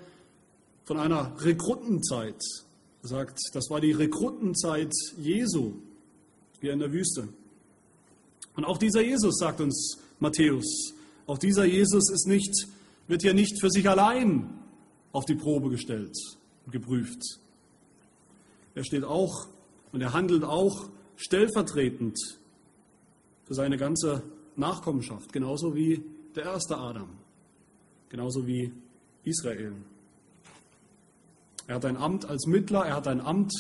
von 0.86 1.00
einer 1.00 1.33
Rekrutenzeit. 1.39 2.39
Er 3.01 3.10
sagt, 3.10 3.39
das 3.53 3.69
war 3.69 3.81
die 3.81 3.91
Rekrutenzeit 3.91 4.93
Jesu 5.17 5.74
hier 6.62 6.74
in 6.74 6.79
der 6.79 6.91
Wüste. 6.91 7.27
Und 8.55 8.65
auch 8.65 8.77
dieser 8.77 9.01
Jesus, 9.01 9.38
sagt 9.39 9.60
uns 9.60 9.98
Matthäus, 10.19 10.92
auch 11.25 11.38
dieser 11.38 11.65
Jesus 11.65 12.10
ist 12.10 12.27
nicht, 12.27 12.68
wird 13.08 13.22
hier 13.22 13.34
nicht 13.34 13.60
für 13.60 13.70
sich 13.70 13.88
allein 13.89 14.50
auf 15.12 15.25
die 15.25 15.36
Probe 15.36 15.70
gestellt 15.70 16.15
und 16.65 16.72
geprüft. 16.72 17.22
Er 18.75 18.84
steht 18.84 19.03
auch 19.03 19.48
und 19.92 20.01
er 20.01 20.13
handelt 20.13 20.44
auch 20.44 20.89
stellvertretend 21.15 22.18
für 23.46 23.53
seine 23.53 23.77
ganze 23.77 24.24
Nachkommenschaft, 24.56 25.32
genauso 25.32 25.75
wie 25.75 26.03
der 26.36 26.46
erste 26.46 26.77
Adam, 26.77 27.10
genauso 28.10 28.46
wie 28.48 28.72
Israel. 29.24 29.74
Er 31.68 31.75
hat 31.75 31.86
ein 31.86 31.98
Amt 31.98 32.25
als 32.25 32.46
Mittler, 32.46 32.86
er 32.86 32.96
hat 32.96 33.08
ein 33.08 33.22
Amt 33.22 33.53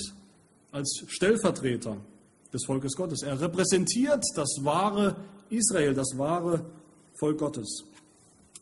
als 0.71 1.05
Stellvertreter 1.07 1.97
des 2.51 2.65
Volkes 2.65 2.95
Gottes. 2.95 3.21
Er 3.21 3.39
repräsentiert 3.39 4.23
das 4.35 4.59
wahre 4.61 5.15
Israel, 5.49 5.93
das 5.93 6.17
wahre 6.17 6.65
Volk 7.23 7.37
Gottes. 7.37 7.85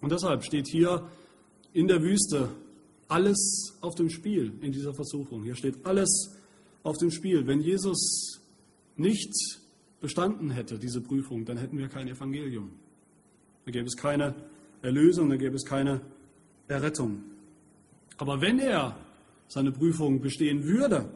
Und 0.02 0.12
deshalb 0.12 0.44
steht 0.44 0.68
hier 0.68 1.10
in 1.74 1.88
der 1.88 2.04
Wüste 2.04 2.50
alles 3.08 3.76
auf 3.82 3.96
dem 3.96 4.08
Spiel 4.12 4.54
in 4.62 4.72
dieser 4.72 4.94
Versuchung. 4.94 5.42
Hier 5.42 5.56
steht 5.56 5.84
alles 5.84 6.38
auf 6.84 6.96
dem 7.00 7.10
Spiel. 7.10 7.48
Wenn 7.48 7.62
Jesus 7.62 8.40
nicht 8.98 9.34
bestanden 10.00 10.52
hätte, 10.52 10.78
diese 10.78 11.02
Prüfung, 11.02 11.44
dann 11.44 11.58
hätten 11.58 11.80
wir 11.80 11.88
kein 11.88 12.08
Evangelium. 12.08 12.70
Dann 13.66 13.74
gäbe 13.74 13.88
es 13.88 13.98
keine 13.98 14.36
Erlösung, 14.84 15.32
dann 15.32 15.40
gäbe 15.40 15.56
es 15.56 15.66
keine 15.66 16.00
Errettung. 16.68 17.24
Aber 18.18 18.42
wenn 18.42 18.60
er 18.60 18.96
seine 19.48 19.72
Prüfung 19.72 20.22
bestehen 20.22 20.66
würde, 20.66 21.10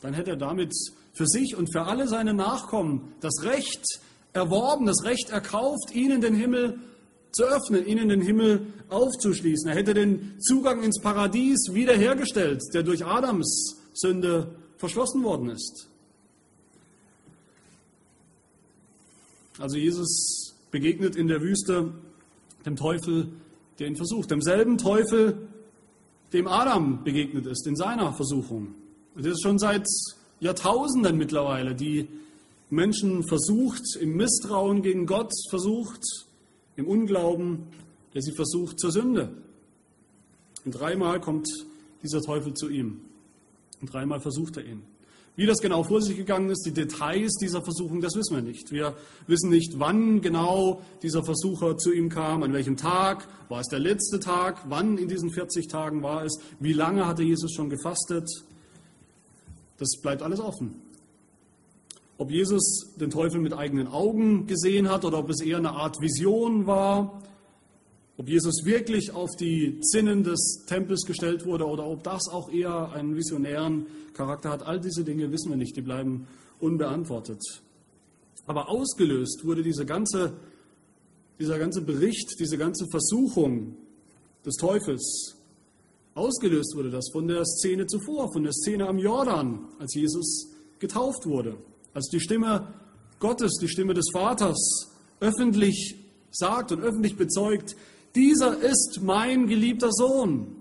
dann 0.00 0.14
hätte 0.14 0.30
er 0.30 0.36
damit 0.36 0.72
für 1.12 1.26
sich 1.26 1.56
und 1.56 1.72
für 1.72 1.82
alle 1.82 2.06
seine 2.06 2.34
Nachkommen 2.34 3.14
das 3.18 3.42
Recht 3.42 3.84
erworben, 4.36 4.86
das 4.86 5.02
Recht 5.04 5.30
erkauft, 5.30 5.94
ihnen 5.94 6.20
den 6.20 6.34
Himmel 6.34 6.78
zu 7.32 7.44
öffnen, 7.44 7.84
ihnen 7.86 8.08
den 8.08 8.20
Himmel 8.20 8.66
aufzuschließen. 8.88 9.68
Er 9.68 9.74
hätte 9.74 9.94
den 9.94 10.40
Zugang 10.40 10.82
ins 10.82 11.00
Paradies 11.00 11.72
wiederhergestellt, 11.72 12.62
der 12.72 12.82
durch 12.82 13.04
Adams 13.04 13.76
Sünde 13.92 14.54
verschlossen 14.76 15.24
worden 15.24 15.50
ist. 15.50 15.88
Also 19.58 19.76
Jesus 19.76 20.54
begegnet 20.70 21.16
in 21.16 21.28
der 21.28 21.40
Wüste 21.40 21.92
dem 22.66 22.76
Teufel, 22.76 23.28
der 23.78 23.88
ihn 23.88 23.96
versucht, 23.96 24.30
demselben 24.30 24.76
Teufel, 24.76 25.48
dem 26.32 26.46
Adam 26.46 27.04
begegnet 27.04 27.46
ist 27.46 27.66
in 27.66 27.76
seiner 27.76 28.12
Versuchung. 28.12 28.74
Und 29.14 29.24
das 29.24 29.32
ist 29.32 29.42
schon 29.42 29.58
seit 29.58 29.86
Jahrtausenden 30.40 31.16
mittlerweile, 31.16 31.74
die 31.74 32.08
Menschen 32.70 33.26
versucht, 33.28 33.96
im 34.00 34.16
Misstrauen 34.16 34.82
gegen 34.82 35.06
Gott 35.06 35.32
versucht, 35.50 36.02
im 36.76 36.86
Unglauben, 36.86 37.66
der 38.14 38.22
sie 38.22 38.32
versucht 38.32 38.80
zur 38.80 38.90
Sünde. 38.90 39.30
Und 40.64 40.72
dreimal 40.72 41.20
kommt 41.20 41.48
dieser 42.02 42.20
Teufel 42.20 42.54
zu 42.54 42.68
ihm. 42.68 43.00
Und 43.80 43.92
dreimal 43.92 44.20
versucht 44.20 44.56
er 44.56 44.64
ihn. 44.64 44.82
Wie 45.36 45.44
das 45.44 45.58
genau 45.58 45.82
vor 45.82 46.00
sich 46.00 46.16
gegangen 46.16 46.48
ist, 46.48 46.64
die 46.64 46.72
Details 46.72 47.36
dieser 47.36 47.60
Versuchung, 47.62 48.00
das 48.00 48.16
wissen 48.16 48.34
wir 48.34 48.42
nicht. 48.42 48.72
Wir 48.72 48.96
wissen 49.26 49.50
nicht, 49.50 49.78
wann 49.78 50.22
genau 50.22 50.80
dieser 51.02 51.22
Versucher 51.22 51.76
zu 51.76 51.92
ihm 51.92 52.08
kam, 52.08 52.42
an 52.42 52.54
welchem 52.54 52.78
Tag, 52.78 53.28
war 53.50 53.60
es 53.60 53.68
der 53.68 53.78
letzte 53.78 54.18
Tag, 54.18 54.62
wann 54.70 54.96
in 54.96 55.08
diesen 55.08 55.30
40 55.30 55.68
Tagen 55.68 56.02
war 56.02 56.24
es, 56.24 56.38
wie 56.58 56.72
lange 56.72 57.06
hatte 57.06 57.22
Jesus 57.22 57.52
schon 57.52 57.68
gefastet. 57.68 58.26
Das 59.76 60.00
bleibt 60.00 60.22
alles 60.22 60.40
offen. 60.40 60.85
Ob 62.18 62.30
Jesus 62.30 62.94
den 62.98 63.10
Teufel 63.10 63.40
mit 63.40 63.52
eigenen 63.52 63.88
Augen 63.88 64.46
gesehen 64.46 64.88
hat 64.88 65.04
oder 65.04 65.18
ob 65.18 65.28
es 65.30 65.40
eher 65.42 65.58
eine 65.58 65.72
Art 65.72 66.00
Vision 66.00 66.66
war, 66.66 67.22
ob 68.16 68.28
Jesus 68.28 68.64
wirklich 68.64 69.10
auf 69.12 69.36
die 69.36 69.78
Zinnen 69.80 70.22
des 70.24 70.64
Tempels 70.66 71.04
gestellt 71.04 71.44
wurde 71.44 71.66
oder 71.66 71.86
ob 71.86 72.02
das 72.02 72.28
auch 72.30 72.50
eher 72.50 72.92
einen 72.92 73.14
visionären 73.14 73.86
Charakter 74.14 74.50
hat, 74.50 74.62
all 74.62 74.80
diese 74.80 75.04
Dinge 75.04 75.30
wissen 75.30 75.50
wir 75.50 75.56
nicht, 75.56 75.76
die 75.76 75.82
bleiben 75.82 76.26
unbeantwortet. 76.58 77.42
Aber 78.46 78.70
ausgelöst 78.70 79.44
wurde 79.44 79.62
diese 79.62 79.84
ganze, 79.84 80.32
dieser 81.38 81.58
ganze 81.58 81.82
Bericht, 81.82 82.40
diese 82.40 82.56
ganze 82.56 82.86
Versuchung 82.90 83.76
des 84.46 84.56
Teufels, 84.56 85.36
ausgelöst 86.14 86.74
wurde 86.74 86.90
das 86.90 87.10
von 87.12 87.28
der 87.28 87.44
Szene 87.44 87.86
zuvor, 87.86 88.32
von 88.32 88.44
der 88.44 88.52
Szene 88.52 88.88
am 88.88 88.98
Jordan, 88.98 89.66
als 89.78 89.94
Jesus 89.94 90.48
getauft 90.78 91.26
wurde, 91.26 91.58
als 91.96 92.10
die 92.10 92.20
Stimme 92.20 92.74
Gottes, 93.20 93.56
die 93.58 93.68
Stimme 93.68 93.94
des 93.94 94.10
Vaters 94.12 94.90
öffentlich 95.18 95.96
sagt 96.30 96.70
und 96.70 96.82
öffentlich 96.82 97.16
bezeugt, 97.16 97.74
dieser 98.14 98.58
ist 98.58 99.00
mein 99.02 99.46
geliebter 99.46 99.90
Sohn. 99.90 100.56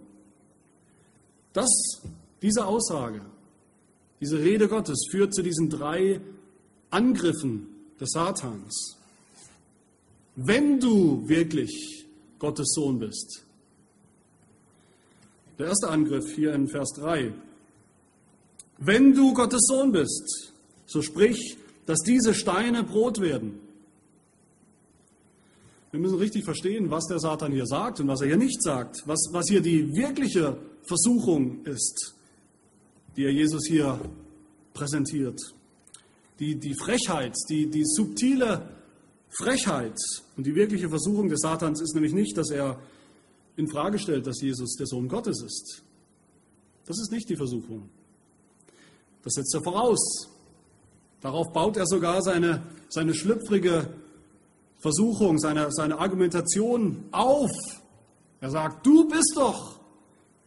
Das, 1.52 2.02
diese 2.42 2.66
Aussage, 2.66 3.20
diese 4.22 4.40
Rede 4.40 4.70
Gottes 4.70 5.08
führt 5.12 5.34
zu 5.34 5.42
diesen 5.42 5.70
drei 5.70 6.22
Angriffen 6.90 7.68
des 8.00 8.12
Satans. 8.12 8.96
Wenn 10.38 10.80
du 10.80 11.28
wirklich 11.28 12.06
Gottes 12.40 12.72
Sohn 12.74 12.98
bist. 13.00 13.44
Der 15.60 15.68
erste 15.68 15.90
Angriff 15.90 16.34
hier 16.34 16.54
in 16.54 16.70
Vers 16.70 16.94
3. 16.94 17.34
Wenn 18.78 19.14
du 19.14 19.34
Gottes 19.34 19.66
Sohn 19.68 19.92
bist, 19.92 20.54
so 20.86 21.02
sprich, 21.02 21.58
dass 21.86 22.00
diese 22.00 22.34
Steine 22.34 22.84
Brot 22.84 23.20
werden. 23.20 23.60
Wir 25.92 26.00
müssen 26.00 26.18
richtig 26.18 26.44
verstehen, 26.44 26.92
was 26.92 27.06
der 27.08 27.20
Satan 27.20 27.52
hier 27.52 27.66
sagt 27.66 28.00
und 28.00 28.08
was 28.08 28.22
er 28.22 28.28
hier 28.28 28.38
nicht 28.38 28.62
sagt, 28.62 29.04
was, 29.06 29.30
was 29.32 29.48
hier 29.48 29.62
die 29.62 29.96
wirkliche 29.96 30.58
Versuchung 30.84 31.64
ist, 31.66 32.16
die 33.16 33.24
er 33.24 33.32
Jesus 33.32 33.66
hier 33.66 34.00
präsentiert. 34.74 35.40
Die, 36.40 36.56
die 36.56 36.76
Frechheit, 36.76 37.34
die, 37.50 37.70
die 37.70 37.86
subtile 37.86 38.68
Frechheit 39.30 39.98
und 40.36 40.46
die 40.46 40.54
wirkliche 40.54 40.90
Versuchung 40.90 41.30
des 41.30 41.42
Satans 41.42 41.82
ist 41.82 41.94
nämlich 41.94 42.14
nicht, 42.14 42.38
dass 42.38 42.50
er 42.50 42.78
in 43.56 43.70
Frage 43.70 44.00
stellt, 44.00 44.28
dass 44.28 44.42
Jesus 44.42 44.76
der 44.76 44.88
Sohn 44.88 45.08
Gottes 45.08 45.42
ist. 45.42 45.82
Das 46.86 47.00
ist 47.00 47.12
nicht 47.12 47.30
die 47.30 47.38
Versuchung. 47.38 47.90
Das 49.24 49.34
setzt 49.34 49.56
er 49.56 49.64
voraus. 49.64 50.30
Darauf 51.26 51.52
baut 51.52 51.76
er 51.76 51.88
sogar 51.88 52.22
seine, 52.22 52.62
seine 52.88 53.16
schlüpfrige 53.16 53.90
Versuchung, 54.78 55.40
seine, 55.40 55.72
seine 55.72 55.98
Argumentation 55.98 57.04
auf. 57.12 57.50
Er 58.42 58.52
sagt, 58.52 58.86
du 58.86 59.08
bist 59.08 59.34
doch 59.36 59.80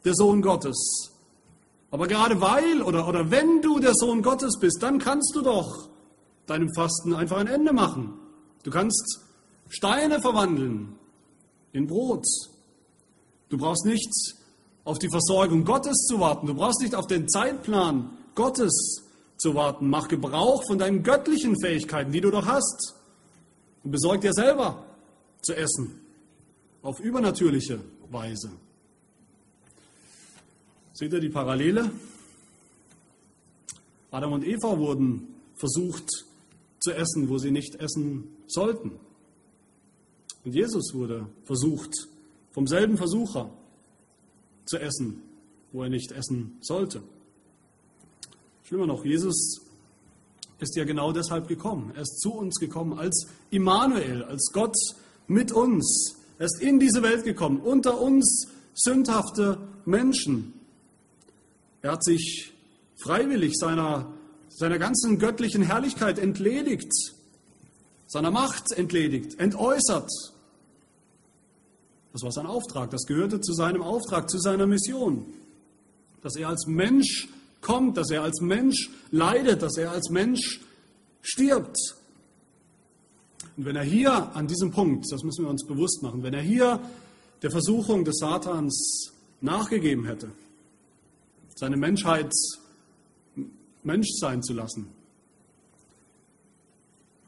der 0.04 0.14
Sohn 0.14 0.40
Gottes. 0.40 1.10
Aber 1.90 2.06
gerade 2.06 2.40
weil 2.40 2.80
oder, 2.82 3.08
oder 3.08 3.28
wenn 3.28 3.60
du 3.60 3.80
der 3.80 3.92
Sohn 3.92 4.22
Gottes 4.22 4.56
bist, 4.60 4.80
dann 4.80 5.00
kannst 5.00 5.34
du 5.34 5.42
doch 5.42 5.88
deinem 6.46 6.72
Fasten 6.76 7.12
einfach 7.12 7.38
ein 7.38 7.48
Ende 7.48 7.72
machen. 7.72 8.14
Du 8.62 8.70
kannst 8.70 9.18
Steine 9.68 10.20
verwandeln 10.20 10.94
in 11.72 11.88
Brot. 11.88 12.24
Du 13.48 13.58
brauchst 13.58 13.84
nicht 13.84 14.36
auf 14.84 15.00
die 15.00 15.10
Versorgung 15.10 15.64
Gottes 15.64 16.06
zu 16.08 16.20
warten. 16.20 16.46
Du 16.46 16.54
brauchst 16.54 16.80
nicht 16.82 16.94
auf 16.94 17.08
den 17.08 17.28
Zeitplan 17.28 18.10
Gottes 18.36 19.07
zu 19.38 19.54
warten. 19.54 19.88
Mach 19.88 20.08
Gebrauch 20.08 20.62
von 20.66 20.78
deinen 20.78 21.02
göttlichen 21.02 21.58
Fähigkeiten, 21.60 22.12
die 22.12 22.20
du 22.20 22.30
doch 22.30 22.46
hast 22.46 22.94
und 23.82 23.92
besorgt 23.92 24.24
dir 24.24 24.32
selber 24.32 24.84
zu 25.40 25.54
essen 25.54 26.00
auf 26.82 27.00
übernatürliche 27.00 27.80
Weise. 28.10 28.50
Seht 30.92 31.12
ihr 31.12 31.20
die 31.20 31.28
Parallele? 31.28 31.90
Adam 34.10 34.32
und 34.32 34.44
Eva 34.44 34.78
wurden 34.78 35.34
versucht 35.54 36.08
zu 36.80 36.92
essen, 36.92 37.28
wo 37.28 37.38
sie 37.38 37.50
nicht 37.50 37.76
essen 37.76 38.36
sollten. 38.46 38.92
Und 40.44 40.54
Jesus 40.54 40.94
wurde 40.94 41.28
versucht, 41.44 42.08
vom 42.52 42.66
selben 42.66 42.96
Versucher 42.96 43.50
zu 44.64 44.78
essen, 44.78 45.22
wo 45.72 45.82
er 45.82 45.90
nicht 45.90 46.10
essen 46.12 46.56
sollte. 46.60 47.02
Schlimmer 48.68 48.86
noch, 48.86 49.02
Jesus 49.02 49.62
ist 50.58 50.76
ja 50.76 50.84
genau 50.84 51.10
deshalb 51.10 51.48
gekommen. 51.48 51.90
Er 51.94 52.02
ist 52.02 52.20
zu 52.20 52.34
uns 52.34 52.60
gekommen 52.60 52.98
als 52.98 53.26
Immanuel, 53.48 54.22
als 54.24 54.50
Gott 54.52 54.76
mit 55.26 55.52
uns. 55.52 56.16
Er 56.38 56.44
ist 56.44 56.60
in 56.60 56.78
diese 56.78 57.02
Welt 57.02 57.24
gekommen, 57.24 57.62
unter 57.62 57.98
uns 57.98 58.46
sündhafte 58.74 59.56
Menschen. 59.86 60.52
Er 61.80 61.92
hat 61.92 62.04
sich 62.04 62.52
freiwillig 63.02 63.56
seiner, 63.56 64.12
seiner 64.50 64.78
ganzen 64.78 65.18
göttlichen 65.18 65.62
Herrlichkeit 65.62 66.18
entledigt, 66.18 66.92
seiner 68.06 68.30
Macht 68.30 68.72
entledigt, 68.72 69.40
entäußert. 69.40 70.10
Das 72.12 72.22
war 72.22 72.32
sein 72.32 72.44
Auftrag, 72.44 72.90
das 72.90 73.06
gehörte 73.06 73.40
zu 73.40 73.54
seinem 73.54 73.80
Auftrag, 73.80 74.28
zu 74.28 74.38
seiner 74.38 74.66
Mission, 74.66 75.24
dass 76.20 76.36
er 76.36 76.48
als 76.50 76.66
Mensch 76.66 77.28
kommt, 77.60 77.96
dass 77.96 78.10
er 78.10 78.22
als 78.22 78.40
Mensch 78.40 78.90
leidet, 79.10 79.62
dass 79.62 79.76
er 79.76 79.90
als 79.90 80.10
Mensch 80.10 80.60
stirbt. 81.22 81.76
Und 83.56 83.64
wenn 83.64 83.76
er 83.76 83.82
hier 83.82 84.34
an 84.36 84.46
diesem 84.46 84.70
Punkt, 84.70 85.06
das 85.10 85.22
müssen 85.22 85.44
wir 85.44 85.50
uns 85.50 85.66
bewusst 85.66 86.02
machen, 86.02 86.22
wenn 86.22 86.34
er 86.34 86.42
hier 86.42 86.80
der 87.42 87.50
Versuchung 87.50 88.04
des 88.04 88.18
Satans 88.18 89.12
nachgegeben 89.40 90.04
hätte, 90.06 90.30
seine 91.56 91.76
Menschheit 91.76 92.32
Mensch 93.82 94.08
sein 94.20 94.42
zu 94.42 94.52
lassen, 94.52 94.88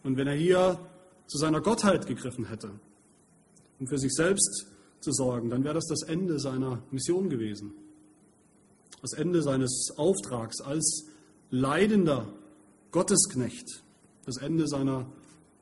und 0.02 0.16
wenn 0.16 0.26
er 0.26 0.34
hier 0.34 0.78
zu 1.26 1.36
seiner 1.36 1.60
Gottheit 1.60 2.06
gegriffen 2.06 2.46
hätte, 2.46 2.70
um 3.78 3.86
für 3.86 3.98
sich 3.98 4.14
selbst 4.14 4.66
zu 5.00 5.12
sorgen, 5.12 5.50
dann 5.50 5.62
wäre 5.62 5.74
das 5.74 5.86
das 5.86 6.02
Ende 6.02 6.38
seiner 6.38 6.82
Mission 6.90 7.28
gewesen 7.28 7.74
das 9.02 9.12
Ende 9.12 9.42
seines 9.42 9.94
Auftrags 9.96 10.60
als 10.60 11.06
leidender 11.50 12.26
Gottesknecht, 12.90 13.82
das 14.26 14.36
Ende 14.38 14.68
seiner 14.68 15.06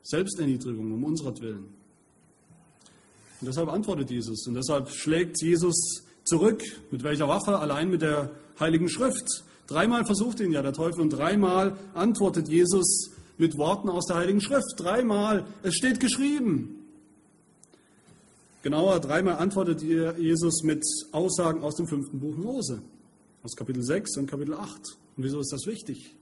Selbsterniedrigung 0.03 0.91
um 0.91 1.03
unserer 1.03 1.37
Willen. 1.39 1.65
Und 3.41 3.47
deshalb 3.47 3.69
antwortet 3.69 4.11
Jesus 4.11 4.47
und 4.47 4.55
deshalb 4.55 4.89
schlägt 4.89 5.41
Jesus 5.41 6.03
zurück. 6.25 6.61
Mit 6.91 7.03
welcher 7.03 7.27
Waffe? 7.27 7.59
Allein 7.59 7.89
mit 7.89 8.01
der 8.01 8.31
Heiligen 8.59 8.89
Schrift. 8.89 9.43
Dreimal 9.67 10.05
versucht 10.05 10.39
ihn 10.39 10.51
ja 10.51 10.61
der 10.61 10.73
Teufel 10.73 11.01
und 11.01 11.11
dreimal 11.11 11.77
antwortet 11.93 12.49
Jesus 12.49 13.11
mit 13.37 13.57
Worten 13.57 13.89
aus 13.89 14.07
der 14.07 14.17
Heiligen 14.17 14.41
Schrift. 14.41 14.73
Dreimal, 14.77 15.45
es 15.63 15.75
steht 15.75 15.99
geschrieben. 15.99 16.75
Genauer, 18.61 18.99
dreimal 18.99 19.37
antwortet 19.37 19.81
Jesus 19.81 20.63
mit 20.63 20.83
Aussagen 21.13 21.63
aus 21.63 21.75
dem 21.75 21.87
fünften 21.87 22.19
Buch 22.19 22.35
Mose. 22.35 22.81
Aus 23.43 23.55
Kapitel 23.55 23.83
6 23.83 24.17
und 24.17 24.27
Kapitel 24.27 24.53
8. 24.53 24.69
Und 25.17 25.23
wieso 25.23 25.39
ist 25.39 25.51
das 25.51 25.65
wichtig? 25.65 26.15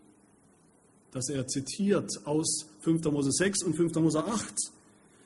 Dass 1.12 1.30
er 1.30 1.48
zitiert 1.48 2.10
aus 2.26 2.68
5. 2.82 3.04
Mose 3.06 3.32
6 3.32 3.64
und 3.64 3.76
5. 3.76 3.96
Mose 3.96 4.24
8. 4.24 4.56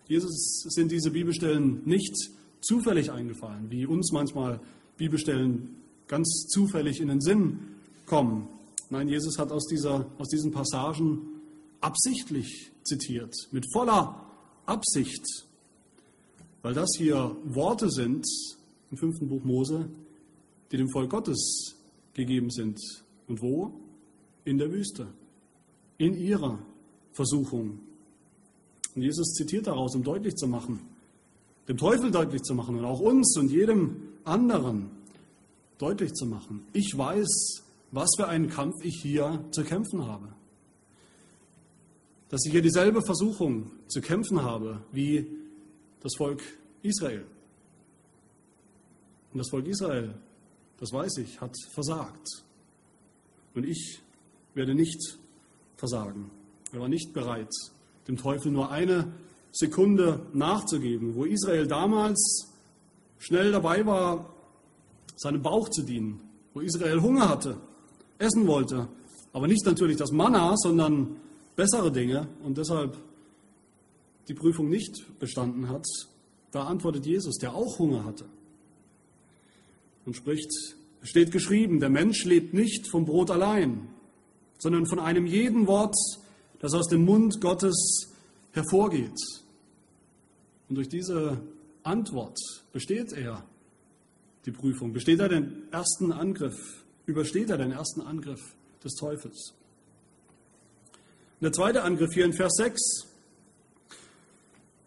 Jesus 0.07 0.65
sind 0.69 0.91
diese 0.91 1.11
Bibelstellen 1.11 1.81
nicht 1.85 2.15
zufällig 2.61 3.11
eingefallen, 3.11 3.69
wie 3.69 3.85
uns 3.85 4.11
manchmal 4.11 4.59
Bibelstellen 4.97 5.75
ganz 6.07 6.47
zufällig 6.49 6.99
in 6.99 7.07
den 7.07 7.21
Sinn 7.21 7.59
kommen. 8.05 8.47
Nein, 8.89 9.07
Jesus 9.07 9.37
hat 9.37 9.51
aus, 9.51 9.65
dieser, 9.67 10.05
aus 10.17 10.27
diesen 10.27 10.51
Passagen 10.51 11.21
absichtlich 11.79 12.71
zitiert, 12.83 13.33
mit 13.51 13.65
voller 13.73 14.29
Absicht, 14.65 15.25
weil 16.61 16.73
das 16.73 16.89
hier 16.97 17.35
Worte 17.45 17.89
sind 17.89 18.25
im 18.91 18.97
fünften 18.97 19.27
Buch 19.27 19.43
Mose, 19.43 19.89
die 20.71 20.77
dem 20.77 20.89
Volk 20.89 21.09
Gottes 21.09 21.75
gegeben 22.13 22.49
sind. 22.49 22.79
Und 23.27 23.41
wo? 23.41 23.73
In 24.43 24.57
der 24.57 24.71
Wüste, 24.71 25.07
in 25.97 26.15
ihrer 26.15 26.59
Versuchung. 27.13 27.79
Und 28.95 29.01
Jesus 29.01 29.33
zitiert 29.33 29.67
daraus, 29.67 29.95
um 29.95 30.03
deutlich 30.03 30.35
zu 30.35 30.47
machen, 30.47 30.79
dem 31.67 31.77
Teufel 31.77 32.11
deutlich 32.11 32.41
zu 32.41 32.55
machen 32.55 32.77
und 32.77 32.85
auch 32.85 32.99
uns 32.99 33.37
und 33.37 33.49
jedem 33.51 34.09
anderen 34.23 34.89
deutlich 35.77 36.13
zu 36.13 36.25
machen. 36.25 36.65
Ich 36.73 36.97
weiß, 36.97 37.63
was 37.91 38.09
für 38.15 38.27
einen 38.27 38.49
Kampf 38.49 38.83
ich 38.83 39.01
hier 39.01 39.43
zu 39.51 39.63
kämpfen 39.63 40.05
habe. 40.05 40.29
Dass 42.29 42.45
ich 42.45 42.51
hier 42.51 42.61
dieselbe 42.61 43.01
Versuchung 43.01 43.71
zu 43.87 44.01
kämpfen 44.01 44.41
habe 44.41 44.81
wie 44.91 45.27
das 46.01 46.15
Volk 46.17 46.41
Israel. 46.81 47.25
Und 49.33 49.39
das 49.39 49.49
Volk 49.49 49.67
Israel, 49.67 50.13
das 50.81 50.91
weiß 50.91 51.17
ich, 51.17 51.39
hat 51.39 51.55
versagt. 51.73 52.43
Und 53.53 53.65
ich 53.65 54.01
werde 54.55 54.73
nicht 54.73 55.19
versagen. 55.77 56.31
Er 56.73 56.79
war 56.79 56.89
nicht 56.89 57.13
bereit, 57.13 57.53
dem 58.07 58.17
Teufel 58.17 58.51
nur 58.51 58.71
eine 58.71 59.13
Sekunde 59.51 60.25
nachzugeben, 60.33 61.15
wo 61.15 61.25
Israel 61.25 61.67
damals 61.67 62.47
schnell 63.19 63.51
dabei 63.51 63.85
war, 63.85 64.33
seinem 65.15 65.43
Bauch 65.43 65.69
zu 65.69 65.83
dienen, 65.83 66.19
wo 66.55 66.61
Israel 66.61 66.99
Hunger 66.99 67.29
hatte, 67.29 67.57
essen 68.17 68.47
wollte, 68.47 68.87
aber 69.33 69.47
nicht 69.47 69.65
natürlich 69.65 69.97
das 69.97 70.11
Manna, 70.11 70.55
sondern 70.57 71.17
bessere 71.55 71.91
Dinge 71.91 72.27
und 72.43 72.57
deshalb 72.57 72.97
die 74.27 74.33
Prüfung 74.33 74.69
nicht 74.69 75.19
bestanden 75.19 75.69
hat, 75.69 75.85
da 76.49 76.63
antwortet 76.63 77.05
Jesus, 77.05 77.37
der 77.37 77.53
auch 77.53 77.77
Hunger 77.77 78.03
hatte 78.03 78.25
und 80.11 80.15
spricht, 80.17 80.51
es 81.01 81.09
steht 81.09 81.31
geschrieben, 81.31 81.79
der 81.79 81.89
Mensch 81.89 82.25
lebt 82.25 82.53
nicht 82.53 82.85
vom 82.89 83.05
Brot 83.05 83.31
allein, 83.31 83.87
sondern 84.57 84.85
von 84.85 84.99
einem 84.99 85.25
jeden 85.25 85.67
Wort, 85.67 85.95
das 86.59 86.73
aus 86.73 86.89
dem 86.89 87.05
Mund 87.05 87.39
Gottes 87.39 88.09
hervorgeht. 88.51 89.15
Und 90.67 90.75
durch 90.75 90.89
diese 90.89 91.39
Antwort 91.83 92.37
besteht 92.73 93.13
er 93.13 93.45
die 94.45 94.51
Prüfung, 94.51 94.91
besteht 94.91 95.21
er 95.21 95.29
den 95.29 95.71
ersten 95.71 96.11
Angriff, 96.11 96.83
übersteht 97.05 97.49
er 97.49 97.57
den 97.57 97.71
ersten 97.71 98.01
Angriff 98.01 98.41
des 98.83 98.95
Teufels. 98.95 99.53
Und 101.39 101.43
der 101.43 101.53
zweite 101.53 101.83
Angriff 101.83 102.11
hier 102.13 102.25
in 102.25 102.33
Vers 102.33 102.55
6, 102.57 102.81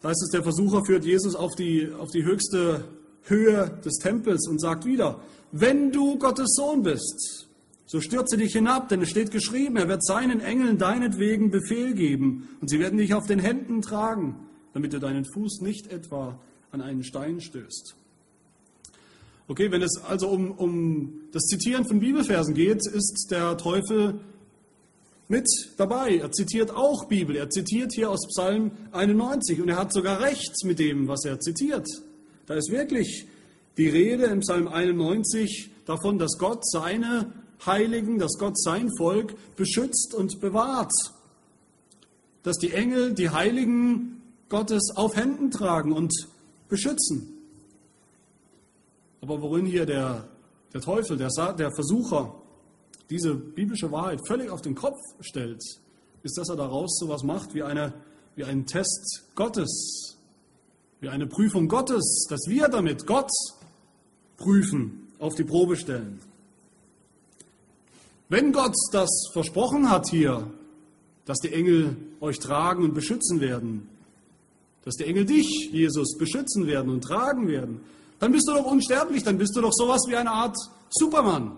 da 0.02 0.10
ist 0.10 0.22
es, 0.22 0.30
der 0.32 0.42
Versucher 0.42 0.84
führt 0.84 1.06
Jesus 1.06 1.34
auf 1.34 1.54
die, 1.54 1.90
auf 1.98 2.10
die 2.10 2.24
höchste 2.24 2.84
Höhe 3.24 3.78
des 3.84 3.98
Tempels 3.98 4.46
und 4.48 4.60
sagt 4.60 4.84
wieder, 4.84 5.20
wenn 5.52 5.92
du 5.92 6.18
Gottes 6.18 6.54
Sohn 6.56 6.82
bist, 6.82 7.48
so 7.86 8.00
stürze 8.00 8.36
dich 8.36 8.52
hinab, 8.52 8.88
denn 8.88 9.02
es 9.02 9.10
steht 9.10 9.30
geschrieben, 9.30 9.76
er 9.76 9.88
wird 9.88 10.04
seinen 10.04 10.40
Engeln 10.40 10.78
deinetwegen 10.78 11.50
Befehl 11.50 11.94
geben 11.94 12.48
und 12.60 12.68
sie 12.68 12.80
werden 12.80 12.98
dich 12.98 13.14
auf 13.14 13.26
den 13.26 13.38
Händen 13.38 13.82
tragen, 13.82 14.36
damit 14.72 14.92
du 14.92 14.98
deinen 14.98 15.24
Fuß 15.24 15.60
nicht 15.60 15.92
etwa 15.92 16.38
an 16.72 16.80
einen 16.80 17.04
Stein 17.04 17.40
stößt. 17.40 17.94
Okay, 19.46 19.70
wenn 19.70 19.82
es 19.82 19.98
also 19.98 20.28
um, 20.28 20.52
um 20.52 21.12
das 21.32 21.44
Zitieren 21.44 21.84
von 21.86 22.00
Bibelversen 22.00 22.54
geht, 22.54 22.86
ist 22.86 23.28
der 23.30 23.58
Teufel 23.58 24.20
mit 25.28 25.46
dabei. 25.76 26.16
Er 26.16 26.32
zitiert 26.32 26.70
auch 26.70 27.04
Bibel. 27.04 27.36
Er 27.36 27.50
zitiert 27.50 27.92
hier 27.92 28.10
aus 28.10 28.26
Psalm 28.28 28.72
91 28.92 29.60
und 29.60 29.68
er 29.68 29.76
hat 29.76 29.92
sogar 29.92 30.20
recht 30.20 30.64
mit 30.64 30.78
dem, 30.78 31.08
was 31.08 31.24
er 31.24 31.40
zitiert. 31.40 31.86
Da 32.46 32.54
ist 32.54 32.70
wirklich 32.70 33.26
die 33.76 33.88
Rede 33.88 34.24
im 34.24 34.40
Psalm 34.40 34.68
91 34.68 35.70
davon, 35.86 36.18
dass 36.18 36.38
Gott 36.38 36.66
seine 36.68 37.32
Heiligen, 37.64 38.18
dass 38.18 38.38
Gott 38.38 38.58
sein 38.60 38.90
Volk 38.96 39.34
beschützt 39.56 40.14
und 40.14 40.40
bewahrt. 40.40 40.92
Dass 42.42 42.58
die 42.58 42.72
Engel 42.72 43.14
die 43.14 43.30
Heiligen 43.30 44.22
Gottes 44.48 44.92
auf 44.96 45.16
Händen 45.16 45.50
tragen 45.50 45.92
und 45.92 46.12
beschützen. 46.68 47.28
Aber 49.20 49.40
worin 49.40 49.64
hier 49.64 49.86
der, 49.86 50.28
der 50.72 50.80
Teufel, 50.82 51.16
der, 51.16 51.30
der 51.54 51.70
Versucher, 51.72 52.34
diese 53.08 53.34
biblische 53.34 53.90
Wahrheit 53.90 54.20
völlig 54.26 54.50
auf 54.50 54.60
den 54.60 54.74
Kopf 54.74 54.98
stellt, 55.20 55.62
ist, 56.22 56.38
dass 56.38 56.48
er 56.48 56.56
daraus 56.56 56.98
so 56.98 57.06
etwas 57.06 57.22
macht 57.22 57.54
wie, 57.54 57.62
eine, 57.62 57.94
wie 58.36 58.44
einen 58.44 58.66
Test 58.66 59.24
Gottes, 59.34 60.13
wie 61.00 61.08
eine 61.08 61.26
Prüfung 61.26 61.68
Gottes, 61.68 62.26
dass 62.28 62.46
wir 62.48 62.68
damit 62.68 63.06
Gott 63.06 63.30
prüfen, 64.36 65.08
auf 65.18 65.34
die 65.34 65.44
Probe 65.44 65.76
stellen. 65.76 66.20
Wenn 68.28 68.52
Gott 68.52 68.74
das 68.92 69.10
versprochen 69.32 69.90
hat 69.90 70.08
hier, 70.08 70.50
dass 71.26 71.38
die 71.38 71.52
Engel 71.52 71.96
euch 72.20 72.38
tragen 72.38 72.84
und 72.84 72.94
beschützen 72.94 73.40
werden, 73.40 73.88
dass 74.84 74.96
die 74.96 75.04
Engel 75.04 75.24
dich, 75.24 75.70
Jesus, 75.72 76.16
beschützen 76.18 76.66
werden 76.66 76.90
und 76.90 77.02
tragen 77.02 77.48
werden, 77.48 77.80
dann 78.18 78.32
bist 78.32 78.48
du 78.48 78.52
doch 78.52 78.66
unsterblich, 78.66 79.22
dann 79.22 79.38
bist 79.38 79.56
du 79.56 79.60
doch 79.60 79.72
sowas 79.72 80.02
wie 80.08 80.16
eine 80.16 80.30
Art 80.30 80.56
Superman. 80.90 81.52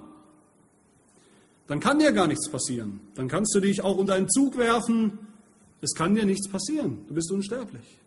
Dann 1.66 1.81
kann 1.81 1.99
dir 1.99 2.12
gar 2.12 2.29
nichts 2.29 2.49
passieren. 2.49 3.01
Dann 3.14 3.29
kannst 3.29 3.55
du 3.55 3.61
dich 3.61 3.83
auch 3.83 3.96
unter 3.96 4.14
einen 4.14 4.29
Zug 4.29 4.57
werfen. 4.57 5.18
Es 5.81 5.94
kann 5.94 6.14
dir 6.14 6.25
nichts 6.25 6.49
passieren. 6.49 7.05
Du 7.09 7.14
bist 7.14 7.31
unsterblich. 7.33 7.99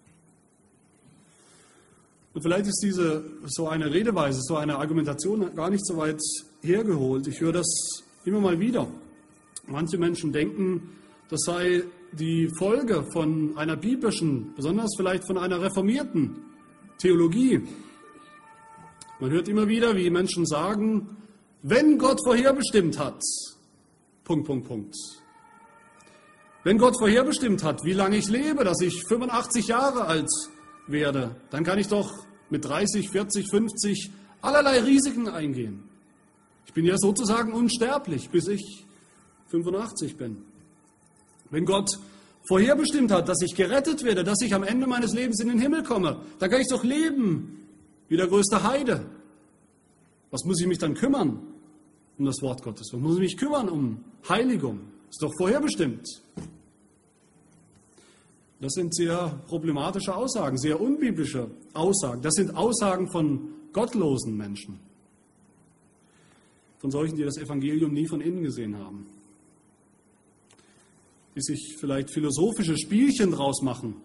Und 2.40 2.44
vielleicht 2.44 2.68
ist 2.68 2.80
diese 2.82 3.22
so 3.48 3.68
eine 3.68 3.94
Redeweise, 3.94 4.40
so 4.42 4.56
eine 4.56 4.78
Argumentation 4.78 5.54
gar 5.56 5.70
nicht 5.70 5.86
so 5.86 5.98
weit 5.98 6.22
hergeholt. 6.62 7.28
Ich 7.28 7.42
höre 7.42 7.52
das 7.52 7.68
immer 8.24 8.40
mal 8.40 8.58
wieder. 8.62 8.88
Manche 9.68 9.98
Menschen 9.98 10.32
denken, 10.32 10.90
das 11.30 11.42
sei 11.42 11.84
die 12.14 12.48
Folge 12.58 13.04
von 13.12 13.58
einer 13.58 13.76
biblischen, 13.76 14.54
besonders 14.56 14.96
vielleicht 14.96 15.28
von 15.28 15.38
einer 15.38 15.62
reformierten 15.62 16.38
Theologie. 16.98 17.62
Man 19.20 19.32
hört 19.32 19.50
immer 19.50 19.68
wieder, 19.68 19.98
wie 19.98 20.10
Menschen 20.10 20.46
sagen, 20.46 21.18
wenn 21.62 21.98
Gott 21.98 22.22
vorherbestimmt 22.24 22.98
hat, 22.98 23.22
Punkt, 24.24 24.48
Punkt, 24.48 24.66
Punkt. 24.66 24.96
Wenn 26.64 26.78
Gott 26.78 26.98
vorherbestimmt 26.98 27.66
hat, 27.66 27.84
wie 27.84 27.92
lange 27.92 28.16
ich 28.16 28.30
lebe, 28.30 28.64
dass 28.64 28.80
ich 28.80 29.04
85 29.10 29.68
Jahre 29.68 30.06
alt 30.06 30.32
werde, 30.88 31.36
dann 31.50 31.66
kann 31.66 31.80
ich 31.80 31.90
doch 31.90 32.29
mit 32.50 32.66
30, 32.66 33.10
40, 33.10 33.50
50 33.50 34.12
allerlei 34.42 34.80
Risiken 34.80 35.28
eingehen. 35.28 35.84
Ich 36.66 36.74
bin 36.74 36.86
ja 36.86 36.98
sozusagen 36.98 37.54
unsterblich, 37.54 38.30
bis 38.30 38.48
ich 38.48 38.86
85 39.48 40.18
bin. 40.18 40.38
Wenn 41.50 41.66
Gott 41.66 41.90
vorherbestimmt 42.48 43.12
hat, 43.12 43.28
dass 43.28 43.42
ich 43.42 43.56
gerettet 43.56 44.04
werde, 44.04 44.24
dass 44.24 44.42
ich 44.42 44.54
am 44.54 44.64
Ende 44.64 44.88
meines 44.88 45.14
Lebens 45.14 45.40
in 45.40 45.48
den 45.48 45.60
Himmel 45.60 45.84
komme, 45.84 46.22
dann 46.40 46.50
kann 46.50 46.62
ich 46.62 46.68
doch 46.68 46.84
leben 46.84 47.68
wie 48.08 48.18
der 48.18 48.28
größte 48.28 48.64
Heide. 48.64 49.06
Was 50.32 50.44
muss 50.46 50.62
ich 50.62 50.68
mich 50.68 50.78
dann 50.78 50.94
kümmern 50.94 51.40
um 52.18 52.26
das 52.26 52.42
Wort 52.42 52.62
Gottes? 52.64 52.90
Was 52.92 53.00
muss 53.00 53.16
ich 53.16 53.22
mich 53.22 53.38
kümmern 53.38 53.70
um 53.70 54.04
Heiligung? 54.28 54.80
Ist 55.10 55.22
doch 55.22 55.32
vorherbestimmt. 55.38 56.08
Das 58.62 58.74
sind 58.74 58.94
sehr 58.94 59.40
problematische 59.48 60.14
Aussagen, 60.14 60.58
sehr 60.58 60.82
unbiblische 60.82 61.50
Aussagen. 61.74 62.22
Das 62.22 62.34
sind 62.34 62.56
Aussagen 62.56 63.10
von 63.10 63.54
gottlosen 63.72 64.36
Menschen. 64.36 64.80
Von 66.80 66.92
solchen, 66.92 67.16
die 67.16 67.24
das 67.24 67.38
Evangelium 67.38 67.94
nie 67.94 68.08
von 68.08 68.20
innen 68.20 68.44
gesehen 68.44 68.78
haben. 68.78 69.06
Die 71.36 71.42
sich 71.42 71.78
vielleicht 71.80 72.12
philosophische 72.12 72.78
Spielchen 72.78 73.32
draus 73.32 73.62
machen 73.62 73.96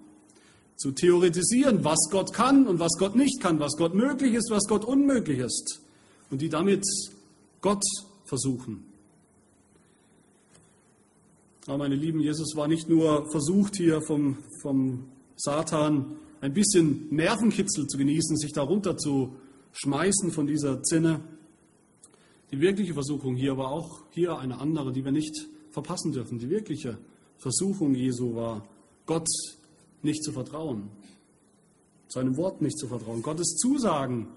zu 0.76 0.92
theoretisieren, 0.92 1.84
was 1.84 2.08
Gott 2.10 2.32
kann 2.32 2.66
und 2.66 2.78
was 2.78 2.92
Gott 2.98 3.16
nicht 3.16 3.40
kann, 3.40 3.60
was 3.60 3.76
Gott 3.76 3.94
möglich 3.94 4.34
ist, 4.34 4.50
was 4.50 4.66
Gott 4.66 4.84
unmöglich 4.84 5.38
ist. 5.38 5.80
Und 6.30 6.42
die 6.42 6.48
damit 6.48 6.84
Gott 7.60 7.82
versuchen. 8.24 8.84
Aber 11.66 11.78
meine 11.78 11.94
Lieben, 11.94 12.20
Jesus 12.20 12.56
war 12.56 12.68
nicht 12.68 12.90
nur 12.90 13.30
versucht, 13.30 13.76
hier 13.76 14.02
vom, 14.02 14.36
vom 14.60 15.06
Satan 15.36 16.16
ein 16.42 16.52
bisschen 16.52 17.08
Nervenkitzel 17.10 17.86
zu 17.86 17.96
genießen, 17.96 18.36
sich 18.36 18.52
darunter 18.52 18.98
zu 18.98 19.34
schmeißen 19.72 20.30
von 20.30 20.46
dieser 20.46 20.82
Zinne. 20.82 21.20
Die 22.50 22.60
wirkliche 22.60 22.92
Versuchung 22.92 23.34
hier 23.34 23.56
war 23.56 23.70
auch 23.70 24.02
hier 24.10 24.38
eine 24.38 24.60
andere, 24.60 24.92
die 24.92 25.04
wir 25.04 25.12
nicht 25.12 25.46
verpassen 25.70 26.12
dürfen. 26.12 26.38
Die 26.38 26.50
wirkliche 26.50 26.98
Versuchung 27.38 27.94
Jesu 27.94 28.34
war, 28.34 28.68
Gott 29.06 29.28
nicht 30.02 30.22
zu 30.22 30.32
vertrauen, 30.32 30.90
seinem 32.08 32.36
Wort 32.36 32.60
nicht 32.60 32.78
zu 32.78 32.88
vertrauen, 32.88 33.22
Gottes 33.22 33.56
Zusagen 33.56 34.28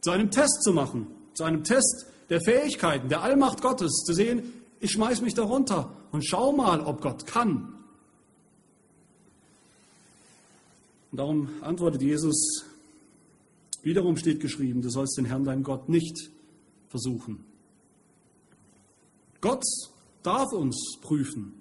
zu 0.00 0.10
einem 0.10 0.30
Test 0.30 0.62
zu 0.62 0.72
machen, 0.72 1.06
zu 1.34 1.44
einem 1.44 1.64
Test 1.64 2.06
der 2.30 2.40
Fähigkeiten, 2.40 3.10
der 3.10 3.22
Allmacht 3.22 3.60
Gottes, 3.60 4.04
zu 4.06 4.14
sehen, 4.14 4.42
ich 4.80 4.92
schmeiß 4.92 5.20
mich 5.20 5.34
darunter 5.34 5.90
und 6.12 6.24
schau 6.24 6.52
mal, 6.52 6.80
ob 6.80 7.00
Gott 7.00 7.26
kann. 7.26 7.74
Und 11.10 11.18
darum 11.18 11.48
antwortet 11.62 12.02
Jesus, 12.02 12.64
wiederum 13.82 14.16
steht 14.16 14.40
geschrieben, 14.40 14.82
du 14.82 14.90
sollst 14.90 15.16
den 15.16 15.24
Herrn, 15.24 15.44
dein 15.44 15.62
Gott, 15.62 15.88
nicht 15.88 16.30
versuchen. 16.88 17.44
Gott 19.40 19.64
darf 20.22 20.52
uns 20.52 20.98
prüfen. 21.00 21.54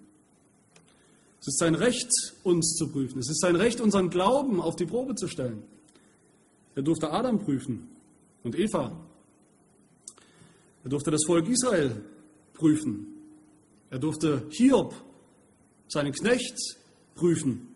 Es 1.40 1.48
ist 1.50 1.60
sein 1.60 1.76
Recht, 1.76 2.10
uns 2.44 2.74
zu 2.76 2.88
prüfen. 2.88 3.20
Es 3.20 3.30
ist 3.30 3.40
sein 3.40 3.56
Recht, 3.56 3.80
unseren 3.80 4.10
Glauben 4.10 4.60
auf 4.60 4.76
die 4.76 4.86
Probe 4.88 5.14
zu 5.16 5.28
stellen. 5.28 5.62
Er 6.74 6.82
durfte 6.82 7.12
Adam 7.12 7.40
prüfen 7.40 7.88
und 8.44 8.58
Eva. 8.58 8.92
Er 10.84 10.90
durfte 10.90 11.12
das 11.12 11.24
Volk 11.26 11.48
Israel 11.48 12.04
prüfen. 12.54 13.15
Er 13.96 14.00
durfte 14.00 14.46
Hiob, 14.50 14.94
seinen 15.88 16.12
Knecht, 16.12 16.58
prüfen. 17.16 17.74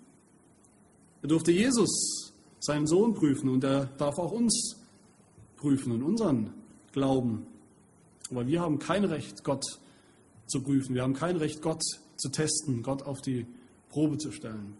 Er 1.22 1.30
durfte 1.30 1.54
Jesus, 1.54 2.34
seinen 2.60 2.88
Sohn, 2.88 3.14
prüfen 3.14 3.48
und 3.48 3.64
er 3.64 3.86
darf 3.98 4.20
auch 4.20 4.34
uns 4.34 4.76
prüfen 5.56 5.94
und 5.94 6.04
unseren 6.04 6.54
Glauben. 6.92 7.48
Aber 8.30 8.46
wir 8.46 8.60
haben 8.60 8.80
kein 8.80 9.06
Recht, 9.06 9.46
Gott 9.46 9.64
zu 10.46 10.62
prüfen. 10.62 10.94
Wir 10.94 11.04
haben 11.04 11.14
kein 11.14 11.38
Recht, 11.38 11.62
Gott 11.62 11.82
zu 12.18 12.28
testen, 12.28 12.84
Gott 12.84 13.04
auf 13.04 13.22
die 13.22 13.48
Probe 13.88 14.18
zu 14.18 14.34
stellen. 14.34 14.76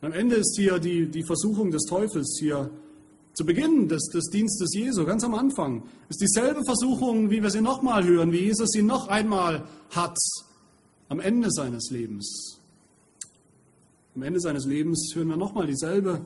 Und 0.00 0.08
am 0.08 0.12
Ende 0.12 0.34
ist 0.34 0.56
hier 0.56 0.80
die, 0.80 1.06
die 1.06 1.22
Versuchung 1.22 1.70
des 1.70 1.84
Teufels 1.84 2.36
hier 2.40 2.68
zu 3.38 3.46
Beginn 3.46 3.86
des, 3.86 4.08
des 4.08 4.30
Dienstes 4.30 4.74
Jesu, 4.74 5.04
ganz 5.04 5.22
am 5.22 5.32
Anfang, 5.32 5.84
ist 6.08 6.20
dieselbe 6.20 6.64
Versuchung, 6.64 7.30
wie 7.30 7.40
wir 7.40 7.50
sie 7.50 7.60
nochmal 7.60 8.04
hören, 8.04 8.32
wie 8.32 8.40
Jesus 8.40 8.70
sie 8.70 8.82
noch 8.82 9.06
einmal 9.06 9.64
hat 9.90 10.18
am 11.08 11.20
Ende 11.20 11.48
seines 11.52 11.88
Lebens. 11.90 12.58
Am 14.16 14.24
Ende 14.24 14.40
seines 14.40 14.66
Lebens 14.66 15.12
hören 15.14 15.28
wir 15.28 15.36
nochmal 15.36 15.68
dieselbe 15.68 16.20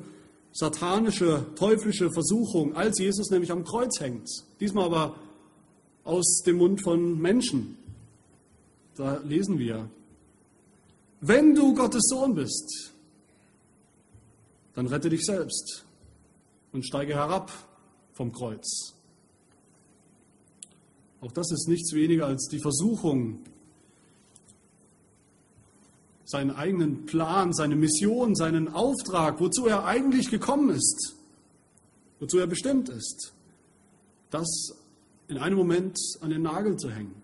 satanische, 0.52 1.44
teuflische 1.54 2.10
Versuchung, 2.10 2.74
als 2.76 2.98
Jesus 2.98 3.28
nämlich 3.28 3.52
am 3.52 3.64
Kreuz 3.64 4.00
hängt. 4.00 4.30
Diesmal 4.58 4.86
aber 4.86 5.16
aus 6.04 6.42
dem 6.46 6.56
Mund 6.56 6.82
von 6.82 7.20
Menschen. 7.20 7.76
Da 8.96 9.18
lesen 9.18 9.58
wir, 9.58 9.90
wenn 11.20 11.54
du 11.54 11.74
Gottes 11.74 12.04
Sohn 12.08 12.34
bist, 12.34 12.94
dann 14.74 14.86
rette 14.86 15.10
dich 15.10 15.26
selbst 15.26 15.84
und 16.72 16.84
steige 16.84 17.14
herab 17.14 17.52
vom 18.12 18.32
Kreuz. 18.32 18.94
Auch 21.20 21.32
das 21.32 21.52
ist 21.52 21.68
nichts 21.68 21.92
weniger 21.92 22.26
als 22.26 22.48
die 22.48 22.58
Versuchung, 22.58 23.44
seinen 26.24 26.50
eigenen 26.50 27.04
Plan, 27.04 27.52
seine 27.52 27.76
Mission, 27.76 28.34
seinen 28.34 28.68
Auftrag, 28.68 29.38
wozu 29.38 29.66
er 29.66 29.84
eigentlich 29.84 30.30
gekommen 30.30 30.70
ist, 30.70 31.14
wozu 32.18 32.38
er 32.38 32.46
bestimmt 32.46 32.88
ist, 32.88 33.32
das 34.30 34.48
in 35.28 35.38
einem 35.38 35.56
Moment 35.56 35.96
an 36.20 36.30
den 36.30 36.42
Nagel 36.42 36.76
zu 36.76 36.90
hängen 36.90 37.14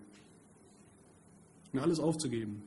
und 1.73 1.79
alles 1.79 1.99
aufzugeben. 1.99 2.63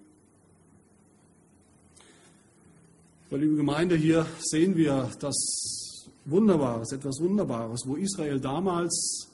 Aber 3.29 3.39
liebe 3.39 3.57
Gemeinde, 3.57 3.97
hier 3.97 4.27
sehen 4.41 4.77
wir 4.77 5.11
das 5.19 5.82
Wunderbares, 6.25 6.93
etwas 6.93 7.21
Wunderbares, 7.21 7.83
wo 7.87 7.97
Israel 7.97 8.41
damals, 8.41 9.29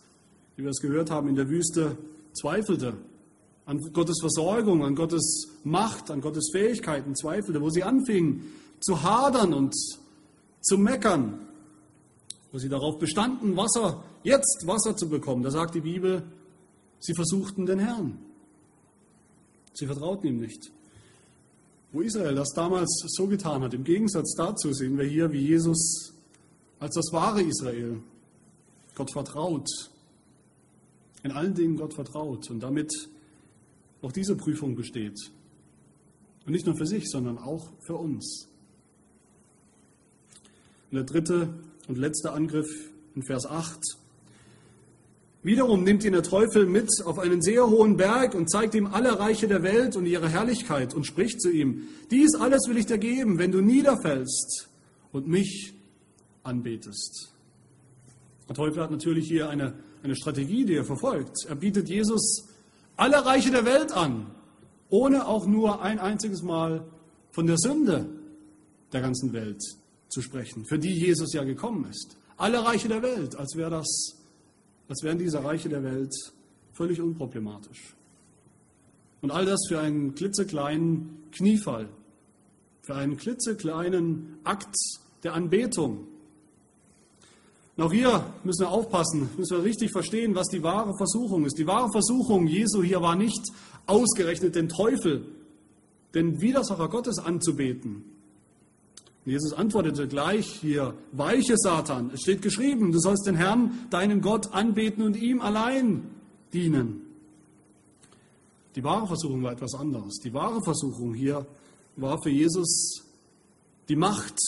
wie 0.57 0.62
wir 0.62 0.70
es 0.70 0.81
gehört 0.81 1.11
haben, 1.11 1.29
in 1.29 1.37
der 1.37 1.48
Wüste 1.48 1.96
zweifelte, 2.33 2.94
an 3.66 3.79
Gottes 3.92 4.18
Versorgung, 4.20 4.83
an 4.85 4.94
Gottes 4.94 5.48
Macht, 5.64 6.11
an 6.11 6.20
Gottes 6.20 6.51
Fähigkeiten 6.53 7.14
zweifelte, 7.14 7.61
wo 7.61 7.68
sie 7.68 7.83
anfingen 7.83 8.44
zu 8.81 9.03
hadern 9.03 9.53
und 9.53 9.74
zu 10.61 10.79
meckern, 10.79 11.40
wo 12.51 12.59
sie 12.59 12.68
darauf 12.68 12.98
bestanden, 12.98 13.57
Wasser, 13.57 14.03
jetzt 14.22 14.66
Wasser 14.66 14.96
zu 14.96 15.09
bekommen. 15.09 15.42
Da 15.42 15.51
sagt 15.51 15.74
die 15.74 15.83
Bibel, 15.83 16.22
sie 16.98 17.14
versuchten 17.14 17.66
den 17.66 17.79
Herrn. 17.79 18.18
Sie 19.74 19.87
vertrauten 19.87 20.29
ihm 20.29 20.40
nicht. 20.40 20.70
Wo 21.92 22.01
Israel 22.01 22.35
das 22.35 22.53
damals 22.55 23.05
so 23.07 23.27
getan 23.27 23.62
hat, 23.62 23.74
im 23.74 23.85
Gegensatz 23.85 24.35
dazu 24.35 24.72
sehen 24.72 24.98
wir 24.98 25.05
hier, 25.05 25.33
wie 25.33 25.40
Jesus 25.40 26.14
als 26.81 26.95
das 26.95 27.12
wahre 27.12 27.43
Israel 27.43 28.01
Gott 28.95 29.12
vertraut, 29.12 29.69
in 31.23 31.33
allen 31.33 31.55
Dingen 31.55 31.77
Gott 31.77 31.95
vertraut 31.95 32.51
und 32.51 32.61
damit 32.61 32.93
auch 34.03 34.12
diese 34.12 34.37
Prüfung 34.37 34.77
besteht. 34.77 35.19
Und 36.47 36.53
nicht 36.53 36.67
nur 36.67 36.77
für 36.77 36.87
sich, 36.87 37.11
sondern 37.11 37.38
auch 37.38 37.69
für 37.81 37.97
uns. 37.97 38.49
Und 40.91 40.97
der 40.97 41.05
dritte 41.05 41.55
und 41.88 41.99
letzte 41.99 42.33
Angriff 42.33 42.69
in 43.14 43.23
Vers 43.23 43.47
8 43.47 43.99
Wiederum 45.43 45.85
nimmt 45.85 46.05
ihn 46.05 46.12
der 46.12 46.25
Teufel 46.25 46.67
mit 46.67 46.91
auf 47.05 47.19
einen 47.19 47.41
sehr 47.41 47.69
hohen 47.69 47.97
Berg 47.97 48.35
und 48.35 48.51
zeigt 48.51 48.75
ihm 48.75 48.87
alle 48.87 49.21
Reiche 49.21 49.47
der 49.47 49.62
Welt 49.62 49.95
und 49.95 50.05
ihre 50.05 50.29
Herrlichkeit 50.29 50.95
und 50.95 51.07
spricht 51.07 51.41
zu 51.41 51.51
ihm, 51.51 51.85
dies 52.11 52.35
alles 52.35 52.67
will 52.69 52.77
ich 52.77 52.87
dir 52.87 52.99
geben, 52.99 53.38
wenn 53.38 53.53
du 53.53 53.61
niederfällst 53.61 54.69
und 55.12 55.29
mich 55.29 55.75
anbetest. 56.49 57.33
Der 58.49 58.57
Teufel 58.57 58.83
hat 58.83 58.91
natürlich 58.91 59.29
hier 59.29 59.49
eine, 59.49 59.75
eine 60.03 60.17
Strategie, 60.17 60.65
die 60.65 60.75
er 60.75 60.85
verfolgt. 60.85 61.45
Er 61.47 61.55
bietet 61.55 61.89
Jesus 61.89 62.49
alle 62.97 63.25
Reiche 63.25 63.51
der 63.51 63.65
Welt 63.65 63.93
an, 63.93 64.27
ohne 64.89 65.29
auch 65.29 65.47
nur 65.47 65.83
ein 65.83 66.01
einziges 66.01 66.43
Mal 66.43 66.85
von 67.31 67.47
der 67.47 67.59
Sünde 67.59 68.09
der 68.93 69.03
ganzen 69.03 69.33
Welt 69.33 69.63
zu 70.09 70.23
sprechen, 70.23 70.65
für 70.65 70.79
die 70.79 70.93
Jesus 70.93 71.33
ja 71.33 71.45
gekommen 71.45 71.87
ist. 71.89 72.17
Alle 72.37 72.65
Reiche 72.65 72.89
der 72.89 73.03
Welt, 73.03 73.37
als 73.37 73.55
wäre 73.55 73.71
das 73.71 74.19
als 74.89 75.03
wären 75.03 75.19
diese 75.19 75.45
Reiche 75.45 75.69
der 75.69 75.83
Welt 75.85 76.15
völlig 76.73 77.01
unproblematisch. 77.01 77.95
Und 79.21 79.31
all 79.31 79.45
das 79.45 79.67
für 79.69 79.81
einen 79.81 80.15
klitzekleinen 80.15 81.25
Kniefall, 81.33 81.89
für 82.83 82.95
einen 82.95 83.17
klitzekleinen 83.17 84.39
Akt 84.45 84.77
der 85.23 85.35
Anbetung. 85.35 86.07
Und 87.79 87.85
auch 87.85 87.93
hier 87.93 88.25
müssen 88.45 88.61
wir 88.61 88.71
aufpassen, 88.71 89.31
müssen 89.38 89.57
wir 89.57 89.64
richtig 89.64 89.93
verstehen, 89.93 90.35
was 90.35 90.49
die 90.49 90.62
wahre 90.62 90.95
Versuchung 90.99 91.47
ist. 91.47 91.57
Die 91.57 91.67
wahre 91.67 91.91
Versuchung 91.91 92.47
Jesu 92.47 92.83
hier 92.83 93.01
war 93.01 93.17
nicht 93.17 93.41
ausgerechnet 93.87 94.55
den 94.55 94.69
Teufel, 94.69 95.25
den 96.12 96.43
Widersacher 96.43 96.88
Gottes 96.88 97.19
anzubeten, 97.19 98.05
Jesus 99.29 99.53
antwortete 99.53 100.09
gleich 100.09 100.47
hier, 100.47 100.95
weiche 101.12 101.59
Satan, 101.59 102.11
es 102.14 102.23
steht 102.23 102.41
geschrieben, 102.41 102.93
du 102.93 102.99
sollst 102.99 103.27
den 103.27 103.35
Herrn, 103.35 103.87
deinen 103.91 104.23
Gott, 104.23 104.55
anbeten 104.55 105.03
und 105.03 105.17
ihm 105.17 105.43
allein 105.43 106.05
dienen. 106.55 107.03
Die 108.75 108.83
wahre 108.83 109.07
Versuchung 109.07 109.43
war 109.43 109.53
etwas 109.53 109.75
anderes. 109.75 110.14
Die 110.25 110.33
wahre 110.33 110.62
Versuchung 110.62 111.12
hier 111.12 111.47
war 111.97 112.23
für 112.23 112.31
Jesus 112.31 113.03
die 113.91 113.97
Macht 113.97 114.38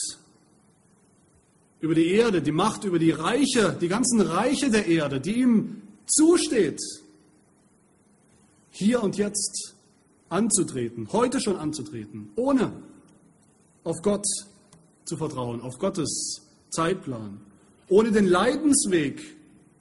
über 1.81 1.95
die 1.95 2.11
Erde, 2.11 2.41
die 2.41 2.51
Macht 2.51 2.83
über 2.83 2.99
die 2.99 3.11
Reiche, 3.11 3.75
die 3.81 3.87
ganzen 3.87 4.21
Reiche 4.21 4.69
der 4.69 4.85
Erde, 4.85 5.19
die 5.19 5.41
ihm 5.41 5.81
zusteht, 6.05 6.79
hier 8.69 9.03
und 9.03 9.17
jetzt 9.17 9.75
anzutreten, 10.29 11.09
heute 11.11 11.41
schon 11.41 11.57
anzutreten, 11.57 12.29
ohne 12.35 12.71
auf 13.83 13.97
Gott 14.03 14.25
zu 15.05 15.17
vertrauen, 15.17 15.61
auf 15.61 15.77
Gottes 15.79 16.41
Zeitplan, 16.69 17.41
ohne 17.89 18.11
den 18.11 18.27
Leidensweg 18.27 19.21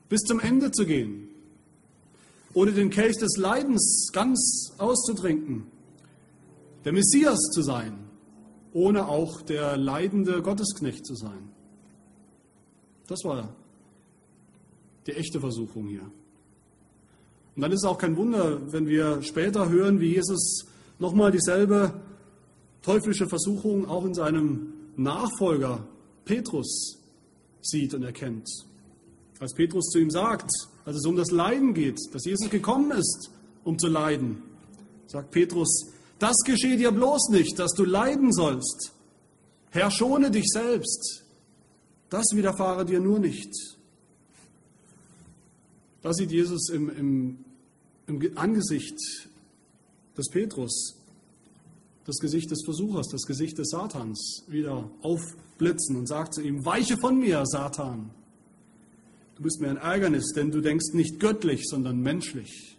bis 0.08 0.22
zum 0.22 0.40
Ende 0.40 0.72
zu 0.72 0.86
gehen, 0.86 1.28
ohne 2.54 2.72
den 2.72 2.90
Kelch 2.90 3.18
des 3.18 3.36
Leidens 3.36 4.10
ganz 4.12 4.72
auszutrinken, 4.78 5.66
der 6.84 6.92
Messias 6.92 7.38
zu 7.52 7.62
sein, 7.62 7.92
ohne 8.72 9.06
auch 9.06 9.42
der 9.42 9.76
leidende 9.76 10.42
Gottesknecht 10.42 11.06
zu 11.06 11.14
sein. 11.14 11.49
Das 13.10 13.24
war 13.24 13.48
die 15.04 15.12
echte 15.12 15.40
Versuchung 15.40 15.88
hier. 15.88 16.08
Und 17.56 17.62
dann 17.62 17.72
ist 17.72 17.80
es 17.80 17.84
auch 17.84 17.98
kein 17.98 18.16
Wunder, 18.16 18.72
wenn 18.72 18.86
wir 18.86 19.20
später 19.22 19.68
hören, 19.68 19.98
wie 19.98 20.14
Jesus 20.14 20.64
nochmal 21.00 21.32
dieselbe 21.32 21.92
teuflische 22.82 23.28
Versuchung 23.28 23.88
auch 23.88 24.04
in 24.04 24.14
seinem 24.14 24.74
Nachfolger 24.96 25.84
Petrus 26.24 26.98
sieht 27.60 27.94
und 27.94 28.04
erkennt. 28.04 28.48
Als 29.40 29.54
Petrus 29.54 29.86
zu 29.90 29.98
ihm 29.98 30.10
sagt, 30.10 30.52
als 30.84 30.96
es 30.96 31.04
um 31.04 31.16
das 31.16 31.32
Leiden 31.32 31.74
geht, 31.74 31.98
dass 32.12 32.24
Jesus 32.24 32.48
gekommen 32.48 32.92
ist, 32.92 33.32
um 33.64 33.76
zu 33.76 33.88
leiden, 33.88 34.40
sagt 35.08 35.32
Petrus, 35.32 35.88
das 36.20 36.36
geschehe 36.44 36.76
dir 36.76 36.92
bloß 36.92 37.30
nicht, 37.30 37.58
dass 37.58 37.72
du 37.72 37.84
leiden 37.84 38.32
sollst. 38.32 38.92
Herr, 39.70 39.90
schone 39.90 40.30
dich 40.30 40.46
selbst. 40.46 41.24
Das 42.10 42.26
widerfahre 42.34 42.84
dir 42.84 43.00
nur 43.00 43.20
nicht. 43.20 43.54
Da 46.02 46.12
sieht 46.12 46.32
Jesus 46.32 46.68
im, 46.68 46.90
im, 46.90 47.44
im 48.06 48.38
Angesicht 48.38 48.98
des 50.16 50.28
Petrus 50.28 50.96
das 52.04 52.18
Gesicht 52.18 52.50
des 52.50 52.62
Versuchers, 52.64 53.08
das 53.08 53.22
Gesicht 53.22 53.58
des 53.58 53.70
Satans 53.70 54.44
wieder 54.48 54.90
aufblitzen 55.02 55.96
und 55.96 56.08
sagt 56.08 56.34
zu 56.34 56.42
ihm, 56.42 56.64
weiche 56.64 56.96
von 56.96 57.18
mir, 57.18 57.44
Satan. 57.46 58.10
Du 59.36 59.44
bist 59.44 59.60
mir 59.60 59.68
ein 59.68 59.76
Ärgernis, 59.76 60.32
denn 60.34 60.50
du 60.50 60.60
denkst 60.60 60.92
nicht 60.92 61.20
göttlich, 61.20 61.68
sondern 61.68 62.00
menschlich. 62.00 62.76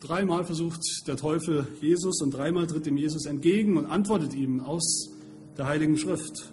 Dreimal 0.00 0.44
versucht 0.44 0.80
der 1.06 1.16
Teufel 1.16 1.68
Jesus 1.80 2.22
und 2.22 2.32
dreimal 2.32 2.66
tritt 2.66 2.86
ihm 2.86 2.96
Jesus 2.96 3.26
entgegen 3.26 3.76
und 3.76 3.86
antwortet 3.86 4.34
ihm 4.34 4.60
aus 4.60 5.10
der 5.56 5.66
Heiligen 5.66 5.96
Schrift. 5.96 6.52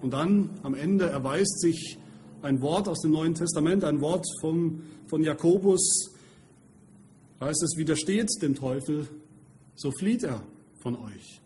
Und 0.00 0.12
dann 0.12 0.50
am 0.62 0.74
Ende 0.74 1.06
erweist 1.06 1.60
sich 1.60 1.98
ein 2.42 2.60
Wort 2.60 2.88
aus 2.88 3.00
dem 3.00 3.12
Neuen 3.12 3.34
Testament, 3.34 3.84
ein 3.84 4.00
Wort 4.00 4.26
vom, 4.40 4.82
von 5.08 5.22
Jakobus, 5.22 6.10
heißt 7.40 7.62
es, 7.62 7.76
widersteht 7.76 8.30
dem 8.42 8.54
Teufel, 8.54 9.08
so 9.74 9.90
flieht 9.90 10.24
er 10.24 10.42
von 10.82 10.96
euch. 10.96 11.40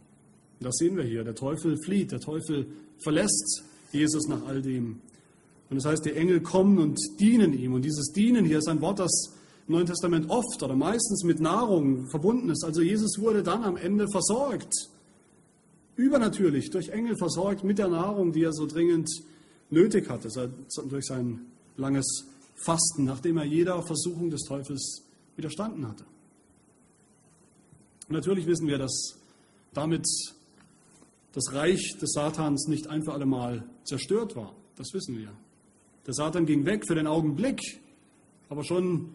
Das 0.60 0.76
sehen 0.76 0.96
wir 0.96 1.04
hier. 1.04 1.24
Der 1.24 1.34
Teufel 1.34 1.76
flieht, 1.84 2.12
der 2.12 2.20
Teufel 2.20 2.66
verlässt 3.02 3.64
Jesus 3.90 4.28
nach 4.28 4.46
all 4.46 4.62
dem. 4.62 5.00
Und 5.70 5.76
das 5.76 5.84
heißt, 5.84 6.04
die 6.04 6.12
Engel 6.12 6.40
kommen 6.40 6.78
und 6.78 6.98
dienen 7.18 7.52
ihm. 7.52 7.74
Und 7.74 7.82
dieses 7.82 8.12
Dienen 8.12 8.44
hier 8.44 8.58
ist 8.58 8.68
ein 8.68 8.80
Wort, 8.80 8.98
das 8.98 9.32
im 9.66 9.74
Neuen 9.74 9.86
Testament 9.86 10.28
oft 10.28 10.62
oder 10.62 10.76
meistens 10.76 11.24
mit 11.24 11.40
Nahrung 11.40 12.08
verbunden 12.10 12.50
ist. 12.50 12.64
Also 12.64 12.82
Jesus 12.82 13.18
wurde 13.18 13.42
dann 13.42 13.64
am 13.64 13.76
Ende 13.76 14.06
versorgt. 14.10 14.72
Übernatürlich 15.96 16.70
durch 16.70 16.88
Engel 16.88 17.16
versorgt 17.16 17.64
mit 17.64 17.78
der 17.78 17.88
Nahrung, 17.88 18.33
die 18.33 18.42
er 18.42 18.52
so 18.52 18.66
dringend 18.66 19.11
nötig 19.70 20.09
hatte, 20.09 20.28
durch 20.88 21.07
sein 21.07 21.40
langes 21.76 22.26
Fasten, 22.55 23.05
nachdem 23.05 23.37
er 23.37 23.44
jeder 23.44 23.83
Versuchung 23.83 24.31
des 24.31 24.42
Teufels 24.42 25.02
widerstanden 25.37 25.88
hatte. 25.88 26.05
Natürlich 28.09 28.46
wissen 28.46 28.68
wir, 28.68 28.78
dass 28.78 29.18
damit 29.72 30.07
das 31.33 31.52
Reich 31.52 31.96
des 32.00 32.12
Satans 32.12 32.68
nicht 32.68 32.88
ein 32.88 33.02
für 33.02 33.12
alle 33.12 33.26
Mal 33.26 33.64
zerstört 33.85 34.37
war. 34.37 34.55
Das 34.76 34.92
wissen 34.92 35.16
wir. 35.18 35.33
Der 36.07 36.14
Satan 36.14 36.46
ging 36.46 36.66
weg 36.66 36.87
für 36.87 36.94
den 36.94 37.07
Augenblick, 37.07 37.61
aber 38.48 38.64
schon 38.64 39.11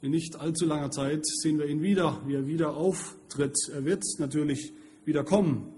in 0.00 0.10
nicht 0.10 0.36
allzu 0.36 0.66
langer 0.66 0.90
Zeit 0.90 1.26
sehen 1.26 1.58
wir 1.58 1.66
ihn 1.66 1.82
wieder, 1.82 2.20
wie 2.26 2.34
er 2.34 2.46
wieder 2.46 2.76
auftritt. 2.76 3.56
Er 3.72 3.84
wird 3.84 4.04
natürlich 4.18 4.72
wieder 5.04 5.24
kommen. 5.24 5.72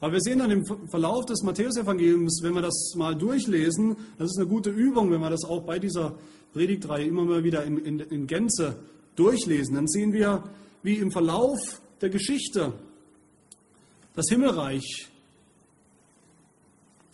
Aber 0.00 0.12
wir 0.12 0.20
sehen 0.20 0.38
dann 0.38 0.50
im 0.50 0.64
Verlauf 0.90 1.26
des 1.26 1.42
Matthäusevangeliums, 1.42 2.40
wenn 2.42 2.54
wir 2.54 2.62
das 2.62 2.94
mal 2.96 3.16
durchlesen, 3.16 3.96
das 4.18 4.30
ist 4.30 4.38
eine 4.38 4.46
gute 4.46 4.70
Übung, 4.70 5.10
wenn 5.10 5.20
wir 5.20 5.30
das 5.30 5.44
auch 5.44 5.62
bei 5.62 5.78
dieser 5.78 6.16
Predigtreihe 6.52 7.06
immer 7.06 7.24
mal 7.24 7.42
wieder 7.42 7.64
in, 7.64 7.78
in, 7.78 8.00
in 8.00 8.26
Gänze 8.26 8.78
durchlesen, 9.16 9.74
dann 9.74 9.88
sehen 9.88 10.12
wir, 10.12 10.44
wie 10.82 10.96
im 10.96 11.10
Verlauf 11.10 11.58
der 12.00 12.10
Geschichte 12.10 12.72
das 14.14 14.28
Himmelreich 14.28 15.08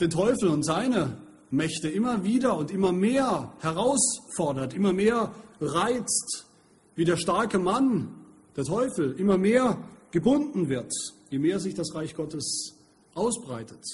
den 0.00 0.11
Teufel 0.11 0.48
und 0.48 0.64
seine 0.64 1.18
Mächte 1.50 1.88
immer 1.88 2.24
wieder 2.24 2.57
und 2.57 2.70
immer 2.70 2.92
mehr 2.92 3.52
herausfordert, 3.61 4.74
immer 4.74 4.92
mehr 4.92 5.33
reizt, 5.61 6.46
wie 6.96 7.04
der 7.04 7.16
starke 7.16 7.59
Mann, 7.59 8.09
der 8.57 8.64
Teufel, 8.64 9.12
immer 9.18 9.38
mehr 9.38 9.78
gebunden 10.14 10.68
wird, 10.68 10.92
je 11.29 11.40
mehr 11.40 11.59
sich 11.59 11.74
das 11.74 11.92
Reich 11.96 12.14
Gottes 12.14 12.74
ausbreitet. 13.14 13.85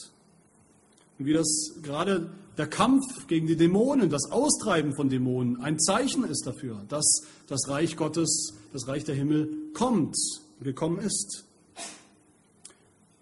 Und 1.18 1.24
wie 1.24 1.32
das 1.32 1.72
gerade 1.82 2.30
der 2.58 2.66
Kampf 2.66 3.26
gegen 3.26 3.46
die 3.46 3.56
Dämonen, 3.56 4.10
das 4.10 4.30
Austreiben 4.30 4.94
von 4.94 5.08
Dämonen 5.08 5.62
ein 5.62 5.80
Zeichen 5.80 6.24
ist 6.24 6.46
dafür, 6.46 6.84
dass 6.90 7.22
das 7.46 7.68
Reich 7.68 7.96
Gottes, 7.96 8.52
das 8.74 8.86
Reich 8.86 9.04
der 9.04 9.14
Himmel 9.14 9.48
kommt, 9.72 10.14
gekommen 10.60 10.98
ist. 10.98 11.46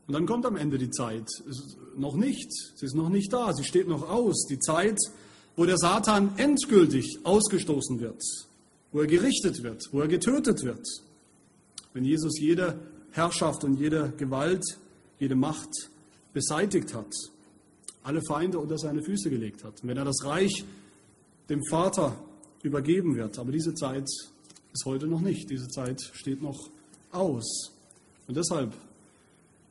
Und 0.09 0.15
dann 0.15 0.27
kommt 0.27 0.45
am 0.45 0.57
Ende 0.57 0.77
die 0.77 0.91
Zeit. 0.91 1.29
Noch 1.97 2.17
nicht. 2.17 2.51
Sie 2.75 2.85
ist 2.85 2.97
noch 2.97 3.11
nicht 3.11 3.33
da. 3.33 3.53
Sie 3.53 3.63
steht 3.63 3.87
noch 3.87 4.09
aus. 4.09 4.47
Die 4.51 4.59
Zeit, 4.59 4.99
wo 5.55 5.67
der 5.67 5.79
Satan 5.79 6.33
endgültig 6.37 7.21
ausgestoßen 7.23 8.01
wird, 8.01 8.25
wo 8.91 9.03
er 9.03 9.07
gerichtet 9.07 9.63
wird, 9.63 9.85
wo 9.93 10.01
er 10.01 10.09
getötet 10.09 10.65
wird. 10.65 10.85
Wenn 11.99 12.05
Jesus 12.05 12.39
jede 12.39 12.79
Herrschaft 13.11 13.65
und 13.65 13.75
jede 13.81 14.13
Gewalt, 14.17 14.63
jede 15.19 15.35
Macht 15.35 15.91
beseitigt 16.33 16.95
hat 16.95 17.13
alle 18.05 18.23
Feinde 18.23 18.61
unter 18.61 18.79
seine 18.79 19.03
Füße 19.03 19.29
gelegt 19.29 19.65
hat. 19.65 19.75
Wenn 19.83 19.97
er 19.97 20.05
das 20.05 20.25
Reich 20.25 20.65
dem 21.49 21.61
Vater 21.69 22.17
übergeben 22.63 23.17
wird. 23.17 23.37
Aber 23.41 23.51
diese 23.51 23.75
Zeit 23.75 24.07
ist 24.73 24.85
heute 24.85 25.09
noch 25.09 25.21
nicht. 25.21 25.51
Diese 25.51 25.67
Zeit 25.67 26.01
steht 26.15 26.41
noch 26.41 26.71
aus. 27.11 27.73
Und 28.29 28.37
deshalb, 28.37 28.73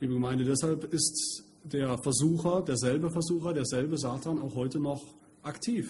liebe 0.02 0.14
Gemeinde, 0.14 0.44
deshalb 0.44 0.94
ist 0.94 1.46
der 1.64 1.98
Versucher, 1.98 2.62
derselbe 2.62 3.10
Versucher, 3.10 3.54
derselbe 3.54 3.98
Satan 3.98 4.42
auch 4.42 4.54
heute 4.54 4.80
noch 4.82 5.02
aktiv. 5.44 5.90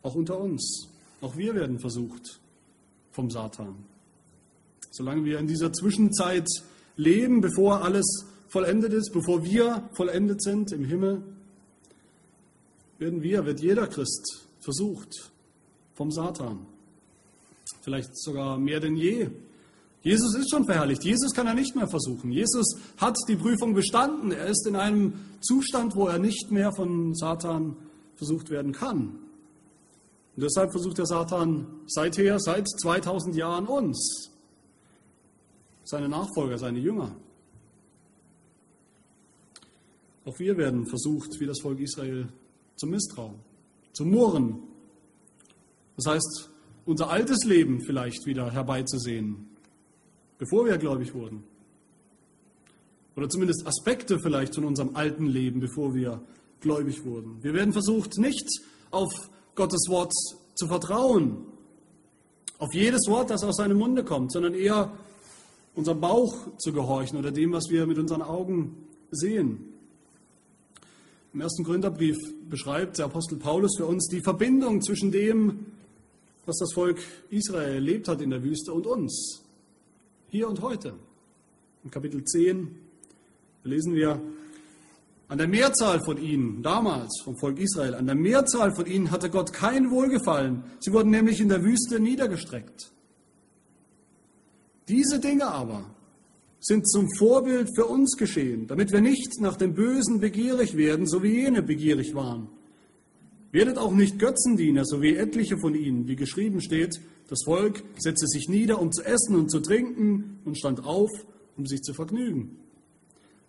Auch 0.00 0.14
unter 0.14 0.38
uns. 0.38 0.88
Auch 1.20 1.36
wir 1.36 1.56
werden 1.56 1.80
versucht 1.80 2.38
vom 3.10 3.28
Satan. 3.30 3.93
Solange 4.96 5.24
wir 5.24 5.40
in 5.40 5.48
dieser 5.48 5.72
Zwischenzeit 5.72 6.46
leben, 6.94 7.40
bevor 7.40 7.82
alles 7.82 8.26
vollendet 8.46 8.92
ist, 8.92 9.10
bevor 9.12 9.42
wir 9.42 9.90
vollendet 9.96 10.40
sind 10.40 10.70
im 10.70 10.84
Himmel, 10.84 11.20
werden 13.00 13.20
wir, 13.20 13.44
wird 13.44 13.58
jeder 13.58 13.88
Christ 13.88 14.46
versucht 14.60 15.32
vom 15.94 16.12
Satan. 16.12 16.66
Vielleicht 17.82 18.16
sogar 18.16 18.56
mehr 18.56 18.78
denn 18.78 18.94
je. 18.94 19.30
Jesus 20.02 20.36
ist 20.36 20.52
schon 20.52 20.64
verherrlicht. 20.64 21.02
Jesus 21.02 21.34
kann 21.34 21.48
er 21.48 21.54
nicht 21.54 21.74
mehr 21.74 21.88
versuchen. 21.88 22.30
Jesus 22.30 22.76
hat 22.96 23.16
die 23.26 23.34
Prüfung 23.34 23.74
bestanden. 23.74 24.30
Er 24.30 24.46
ist 24.46 24.64
in 24.64 24.76
einem 24.76 25.14
Zustand, 25.40 25.96
wo 25.96 26.06
er 26.06 26.20
nicht 26.20 26.52
mehr 26.52 26.70
von 26.72 27.16
Satan 27.16 27.76
versucht 28.14 28.48
werden 28.48 28.70
kann. 28.70 29.18
Und 30.36 30.42
deshalb 30.44 30.70
versucht 30.70 30.98
der 30.98 31.06
Satan 31.06 31.66
seither, 31.88 32.38
seit 32.38 32.68
2000 32.68 33.34
Jahren 33.34 33.66
uns, 33.66 34.30
seine 35.84 36.08
Nachfolger, 36.08 36.58
seine 36.58 36.78
Jünger. 36.78 37.14
Auch 40.24 40.38
wir 40.38 40.56
werden 40.56 40.86
versucht, 40.86 41.38
wie 41.38 41.46
das 41.46 41.60
Volk 41.60 41.80
Israel 41.80 42.28
zum 42.76 42.90
Misstrauen, 42.90 43.36
zum 43.92 44.10
Murren. 44.10 44.62
Das 45.96 46.06
heißt, 46.06 46.50
unser 46.86 47.10
altes 47.10 47.44
Leben 47.44 47.80
vielleicht 47.82 48.26
wieder 48.26 48.50
herbeizusehen, 48.50 49.48
bevor 50.38 50.64
wir 50.64 50.78
gläubig 50.78 51.14
wurden. 51.14 51.44
Oder 53.16 53.28
zumindest 53.28 53.66
Aspekte 53.66 54.18
vielleicht 54.18 54.54
von 54.54 54.64
unserem 54.64 54.96
alten 54.96 55.26
Leben, 55.26 55.60
bevor 55.60 55.94
wir 55.94 56.20
gläubig 56.60 57.04
wurden. 57.04 57.42
Wir 57.42 57.52
werden 57.54 57.72
versucht, 57.72 58.18
nicht 58.18 58.48
auf 58.90 59.12
Gottes 59.54 59.86
Wort 59.88 60.12
zu 60.54 60.66
vertrauen, 60.66 61.46
auf 62.58 62.72
jedes 62.74 63.06
Wort, 63.08 63.30
das 63.30 63.44
aus 63.44 63.56
seinem 63.56 63.78
Munde 63.78 64.04
kommt, 64.04 64.32
sondern 64.32 64.54
eher 64.54 64.92
unserem 65.74 66.00
Bauch 66.00 66.56
zu 66.58 66.72
gehorchen 66.72 67.18
oder 67.18 67.30
dem, 67.30 67.52
was 67.52 67.68
wir 67.68 67.86
mit 67.86 67.98
unseren 67.98 68.22
Augen 68.22 68.76
sehen. 69.10 69.74
Im 71.32 71.40
ersten 71.40 71.64
Gründerbrief 71.64 72.16
beschreibt 72.48 72.98
der 72.98 73.06
Apostel 73.06 73.36
Paulus 73.36 73.76
für 73.76 73.86
uns 73.86 74.08
die 74.08 74.20
Verbindung 74.20 74.82
zwischen 74.82 75.10
dem, 75.10 75.66
was 76.46 76.58
das 76.58 76.72
Volk 76.72 76.98
Israel 77.30 77.74
erlebt 77.74 78.06
hat 78.06 78.20
in 78.20 78.30
der 78.30 78.42
Wüste 78.42 78.72
und 78.72 78.86
uns, 78.86 79.42
hier 80.28 80.48
und 80.48 80.62
heute. 80.62 80.94
Im 81.82 81.90
Kapitel 81.90 82.24
10 82.24 82.74
lesen 83.64 83.94
wir, 83.94 84.20
an 85.26 85.38
der 85.38 85.48
Mehrzahl 85.48 86.00
von 86.04 86.22
ihnen, 86.22 86.62
damals 86.62 87.20
vom 87.24 87.36
Volk 87.36 87.58
Israel, 87.58 87.94
an 87.94 88.06
der 88.06 88.14
Mehrzahl 88.14 88.74
von 88.74 88.86
ihnen 88.86 89.10
hatte 89.10 89.30
Gott 89.30 89.52
kein 89.52 89.90
Wohlgefallen. 89.90 90.62
Sie 90.78 90.92
wurden 90.92 91.10
nämlich 91.10 91.40
in 91.40 91.48
der 91.48 91.64
Wüste 91.64 91.98
niedergestreckt. 91.98 92.92
Diese 94.88 95.18
Dinge 95.18 95.46
aber 95.46 95.94
sind 96.60 96.88
zum 96.88 97.08
Vorbild 97.18 97.70
für 97.74 97.86
uns 97.86 98.16
geschehen, 98.16 98.66
damit 98.66 98.92
wir 98.92 99.00
nicht 99.00 99.40
nach 99.40 99.56
dem 99.56 99.74
Bösen 99.74 100.20
begierig 100.20 100.76
werden, 100.76 101.06
so 101.06 101.22
wie 101.22 101.34
jene 101.42 101.62
begierig 101.62 102.14
waren. 102.14 102.48
Werdet 103.52 103.78
auch 103.78 103.92
nicht 103.92 104.18
Götzendiener, 104.18 104.84
so 104.84 105.00
wie 105.00 105.14
etliche 105.16 105.58
von 105.58 105.74
ihnen, 105.74 106.08
wie 106.08 106.16
geschrieben 106.16 106.60
steht, 106.60 107.00
das 107.28 107.44
Volk 107.44 107.82
setzte 107.98 108.26
sich 108.26 108.48
nieder, 108.48 108.80
um 108.80 108.92
zu 108.92 109.02
essen 109.02 109.36
und 109.36 109.50
zu 109.50 109.60
trinken 109.60 110.40
und 110.44 110.58
stand 110.58 110.84
auf, 110.84 111.10
um 111.56 111.66
sich 111.66 111.82
zu 111.82 111.94
vergnügen. 111.94 112.58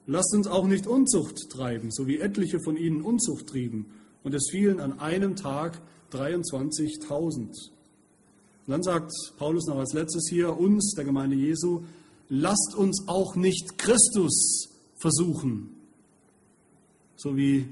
Lasst 0.08 0.34
uns 0.36 0.48
auch 0.48 0.68
nicht 0.68 0.86
Unzucht 0.86 1.50
treiben, 1.50 1.90
so 1.92 2.08
wie 2.08 2.20
etliche 2.20 2.60
von 2.60 2.78
ihnen 2.78 3.02
Unzucht 3.02 3.48
trieben. 3.48 3.88
Und 4.24 4.34
es 4.34 4.50
fielen 4.52 4.80
an 4.80 5.00
einem 5.00 5.36
Tag 5.36 5.82
23.000. 6.12 7.72
Und 8.68 8.72
dann 8.72 8.84
sagt 8.84 9.11
Paulus 9.38 9.68
noch 9.68 9.78
als 9.78 9.93
letztes 9.93 10.28
hier 10.30 10.57
uns, 10.57 10.93
der 10.95 11.05
Gemeinde 11.05 11.36
Jesu, 11.36 11.84
lasst 12.30 12.76
uns 12.76 13.07
auch 13.07 13.36
nicht 13.36 13.78
Christus 13.78 14.70
versuchen, 14.97 15.70
so 17.16 17.38
wie 17.38 17.68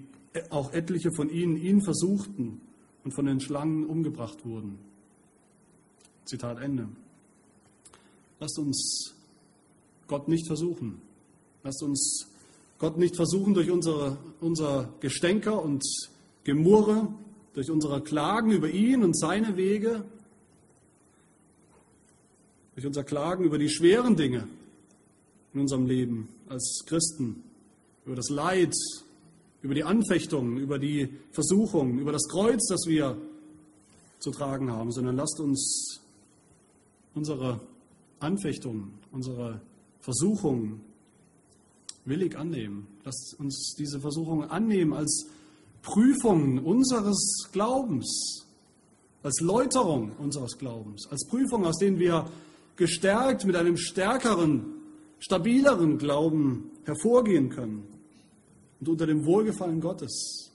auch 0.49 0.71
etliche 0.73 1.11
von 1.11 1.29
ihnen 1.29 1.57
ihn 1.57 1.81
versuchten 1.81 2.61
und 3.03 3.11
von 3.13 3.25
den 3.25 3.39
Schlangen 3.39 3.85
umgebracht 3.85 4.45
wurden. 4.45 4.77
Zitat 6.25 6.61
Ende. 6.61 6.87
Lasst 8.39 8.59
uns 8.59 9.13
Gott 10.07 10.27
nicht 10.27 10.47
versuchen. 10.47 11.01
Lasst 11.63 11.81
uns 11.81 12.27
Gott 12.77 12.97
nicht 12.97 13.15
versuchen 13.15 13.53
durch 13.53 13.71
unsere, 13.71 14.17
unser 14.41 14.93
Gestänker 14.99 15.63
und 15.63 15.83
Gemurre, 16.43 17.07
durch 17.53 17.71
unsere 17.71 18.01
Klagen 18.01 18.51
über 18.51 18.69
ihn 18.69 19.03
und 19.03 19.17
seine 19.17 19.55
Wege, 19.57 20.03
durch 22.75 22.85
unser 22.85 23.03
Klagen 23.03 23.43
über 23.43 23.57
die 23.57 23.69
schweren 23.69 24.15
Dinge 24.15 24.47
in 25.53 25.61
unserem 25.61 25.85
Leben 25.85 26.29
als 26.49 26.83
Christen, 26.85 27.43
über 28.05 28.15
das 28.15 28.29
Leid, 28.29 28.75
über 29.61 29.75
die 29.75 29.83
Anfechtungen, 29.83 30.57
über 30.57 30.79
die 30.79 31.09
Versuchungen, 31.31 31.99
über 31.99 32.11
das 32.11 32.27
Kreuz, 32.27 32.67
das 32.67 32.85
wir 32.87 33.17
zu 34.19 34.31
tragen 34.31 34.71
haben, 34.71 34.91
sondern 34.91 35.15
lasst 35.15 35.39
uns 35.39 36.01
unsere 37.13 37.59
Anfechtungen, 38.19 38.93
unsere 39.11 39.61
Versuchungen 39.99 40.81
willig 42.05 42.37
annehmen. 42.37 42.87
Lasst 43.05 43.35
uns 43.39 43.75
diese 43.77 43.99
Versuchungen 43.99 44.49
annehmen 44.49 44.93
als 44.93 45.27
Prüfung 45.81 46.63
unseres 46.63 47.49
Glaubens, 47.51 48.45
als 49.21 49.39
Läuterung 49.41 50.13
unseres 50.17 50.57
Glaubens, 50.57 51.07
als 51.09 51.25
Prüfung, 51.27 51.65
aus 51.65 51.77
denen 51.77 51.99
wir 51.99 52.25
gestärkt 52.75 53.45
mit 53.45 53.55
einem 53.55 53.77
stärkeren, 53.77 54.65
stabileren 55.19 55.97
Glauben 55.97 56.71
hervorgehen 56.85 57.49
können 57.49 57.87
und 58.79 58.89
unter 58.89 59.05
dem 59.05 59.25
Wohlgefallen 59.25 59.79
Gottes. 59.79 60.51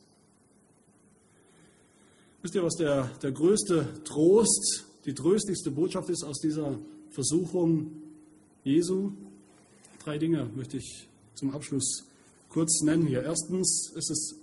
Wisst 2.42 2.54
ihr, 2.54 2.62
was 2.62 2.74
der, 2.74 3.10
der 3.22 3.32
größte 3.32 4.02
Trost, 4.04 4.84
die 5.04 5.14
tröstlichste 5.14 5.70
Botschaft 5.70 6.08
ist 6.10 6.24
aus 6.24 6.38
dieser 6.40 6.78
Versuchung 7.10 8.02
Jesu? 8.64 9.12
Drei 10.04 10.18
Dinge 10.18 10.48
möchte 10.54 10.76
ich 10.76 11.08
zum 11.34 11.52
Abschluss 11.54 12.04
kurz 12.48 12.82
nennen 12.82 13.06
hier. 13.06 13.22
Erstens 13.22 13.92
ist 13.94 14.10
es 14.10 14.36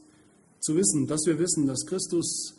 zu 0.59 0.75
wissen, 0.75 1.07
dass 1.07 1.25
wir 1.25 1.39
wissen, 1.39 1.67
dass 1.67 1.85
Christus 1.85 2.55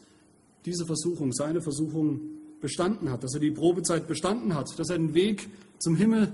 diese 0.64 0.86
Versuchung, 0.86 1.32
seine 1.32 1.60
Versuchung 1.60 2.20
bestanden 2.60 3.10
hat, 3.10 3.22
dass 3.22 3.34
er 3.34 3.40
die 3.40 3.50
Probezeit 3.50 4.06
bestanden 4.06 4.54
hat, 4.54 4.78
dass 4.78 4.90
er 4.90 4.98
den 4.98 5.14
Weg 5.14 5.48
zum 5.78 5.96
Himmel 5.96 6.32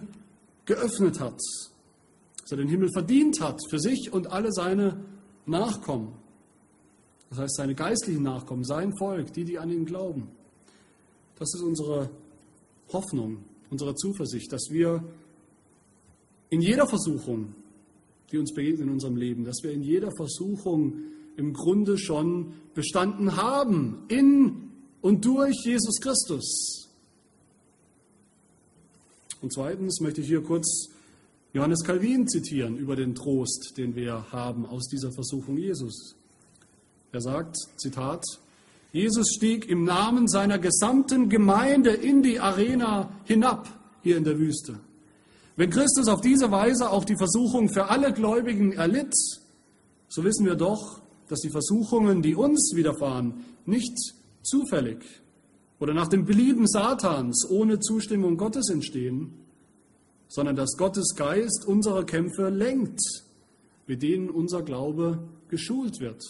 geöffnet 0.65 1.21
hat, 1.21 1.41
dass 2.41 2.51
er 2.51 2.57
den 2.57 2.69
Himmel 2.69 2.91
verdient 2.93 3.41
hat 3.41 3.61
für 3.69 3.79
sich 3.79 4.13
und 4.13 4.29
alle 4.29 4.53
seine 4.53 5.03
Nachkommen. 5.47 6.13
Das 7.31 7.39
heißt, 7.39 7.57
seine 7.57 7.75
geistlichen 7.75 8.23
Nachkommen, 8.23 8.65
sein 8.65 8.95
Volk, 8.97 9.33
die, 9.33 9.45
die 9.45 9.59
an 9.59 9.71
ihn 9.71 9.87
glauben. 9.87 10.29
Das 11.39 11.55
ist 11.55 11.63
unsere 11.63 12.11
Hoffnung, 12.93 13.39
unsere 13.71 13.95
Zuversicht, 13.95 14.53
dass 14.53 14.69
wir 14.71 15.03
in 16.51 16.61
jeder 16.61 16.87
Versuchung, 16.87 17.55
die 18.31 18.39
uns 18.39 18.53
begegnet 18.53 18.83
in 18.83 18.91
unserem 18.91 19.17
Leben, 19.17 19.45
dass 19.45 19.63
wir 19.63 19.73
in 19.73 19.83
jeder 19.83 20.11
Versuchung 20.15 20.99
im 21.37 21.55
Grunde 21.55 21.97
schon 21.97 22.53
bestanden 22.75 23.37
haben, 23.37 24.05
in 24.09 24.72
und 25.03 25.25
durch 25.25 25.57
Jesus 25.65 26.01
Christus. 26.01 26.89
Und 29.43 29.53
zweitens 29.53 30.01
möchte 30.01 30.21
ich 30.21 30.29
hier 30.29 30.43
kurz 30.43 30.89
Johannes 31.53 31.85
Calvin 31.85 32.27
zitieren 32.27 32.79
über 32.79 32.97
den 32.97 33.15
Trost, 33.15 33.75
den 33.77 33.95
wir 33.95 34.33
haben 34.33 34.65
aus 34.65 34.89
dieser 34.89 35.13
Versuchung 35.13 35.59
Jesus. 35.59 36.15
Er 37.11 37.21
sagt, 37.21 37.57
Zitat, 37.77 38.25
Jesus 38.93 39.33
stieg 39.35 39.69
im 39.69 39.85
Namen 39.85 40.29
seiner 40.29 40.59
gesamten 40.59 41.29
Gemeinde 41.29 41.91
in 41.91 42.23
die 42.23 42.41
Arena 42.41 43.11
hinab, 43.25 43.69
hier 44.03 44.17
in 44.17 44.25
der 44.25 44.39
Wüste. 44.39 44.81
Wenn 45.57 45.69
Christus 45.69 46.09
auf 46.09 46.23
diese 46.23 46.51
Weise 46.51 46.91
auch 46.91 47.05
die 47.05 47.17
Versuchung 47.17 47.69
für 47.69 47.89
alle 47.91 48.13
Gläubigen 48.13 48.73
erlitt, 48.73 49.15
so 50.09 50.25
wissen 50.25 50.47
wir 50.47 50.55
doch, 50.55 51.01
dass 51.29 51.41
die 51.41 51.51
Versuchungen, 51.51 52.23
die 52.23 52.35
uns 52.35 52.73
widerfahren, 52.75 53.45
nicht 53.67 54.15
zufällig 54.43 55.05
oder 55.79 55.95
nach 55.95 56.09
dem 56.09 56.25
Belieben 56.25 56.69
Satans 56.69 57.49
ohne 57.49 57.81
Zustimmung 57.81 58.37
Gottes 58.37 58.71
entstehen, 58.71 59.33
sondern 60.29 60.57
dass 60.57 60.77
Gottes 60.77 61.15
Geist 61.17 61.65
unsere 61.67 62.07
Kämpfe 62.07 62.49
lenkt, 62.49 63.01
mit 63.87 64.03
denen 64.03 64.31
unser 64.31 64.63
Glaube 64.63 65.19
geschult 65.49 66.01
wird. 66.01 66.23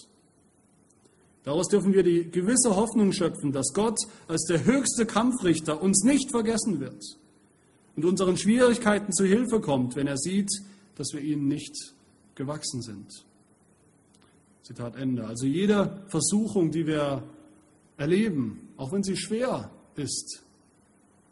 Daraus 1.44 1.68
dürfen 1.68 1.92
wir 1.92 2.02
die 2.02 2.30
gewisse 2.30 2.76
Hoffnung 2.76 3.12
schöpfen, 3.12 3.52
dass 3.52 3.72
Gott 3.74 3.98
als 4.28 4.44
der 4.44 4.64
höchste 4.64 5.06
Kampfrichter 5.06 5.82
uns 5.82 6.04
nicht 6.04 6.30
vergessen 6.30 6.80
wird 6.80 7.02
und 7.96 8.04
unseren 8.04 8.36
Schwierigkeiten 8.36 9.12
zu 9.12 9.24
Hilfe 9.24 9.60
kommt, 9.60 9.96
wenn 9.96 10.06
er 10.06 10.16
sieht, 10.18 10.50
dass 10.96 11.12
wir 11.12 11.20
ihnen 11.20 11.48
nicht 11.48 11.94
gewachsen 12.34 12.80
sind. 12.80 13.24
Zitat 14.62 14.96
Ende. 14.96 15.26
Also 15.26 15.46
jede 15.46 16.04
Versuchung, 16.06 16.70
die 16.70 16.86
wir 16.86 17.24
erleben, 17.96 18.68
auch 18.76 18.92
wenn 18.92 19.02
sie 19.02 19.16
schwer 19.16 19.70
ist, 19.96 20.42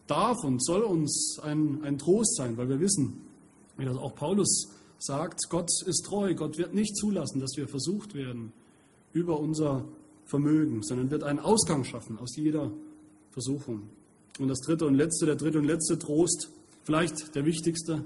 darf 0.06 0.42
und 0.44 0.62
soll 0.64 0.82
uns 0.82 1.38
ein, 1.42 1.82
ein 1.84 1.98
Trost 1.98 2.36
sein, 2.36 2.56
weil 2.56 2.68
wir 2.68 2.80
wissen, 2.80 3.22
wie 3.76 3.84
das 3.84 3.96
auch 3.96 4.14
Paulus 4.14 4.68
sagt, 4.98 5.48
Gott 5.48 5.70
ist 5.86 6.04
treu, 6.06 6.34
Gott 6.34 6.58
wird 6.58 6.74
nicht 6.74 6.96
zulassen, 6.96 7.40
dass 7.40 7.56
wir 7.56 7.68
versucht 7.68 8.14
werden 8.14 8.52
über 9.12 9.40
unser 9.40 9.84
Vermögen, 10.26 10.82
sondern 10.82 11.10
wird 11.10 11.24
einen 11.24 11.38
Ausgang 11.38 11.84
schaffen 11.84 12.18
aus 12.18 12.36
jeder 12.36 12.70
Versuchung. 13.30 13.82
Und 14.38 14.48
das 14.48 14.60
dritte 14.60 14.86
und 14.86 14.94
letzte, 14.94 15.26
der 15.26 15.36
dritte 15.36 15.58
und 15.58 15.64
letzte 15.64 15.98
Trost, 15.98 16.50
vielleicht 16.84 17.34
der 17.34 17.44
wichtigste. 17.44 18.04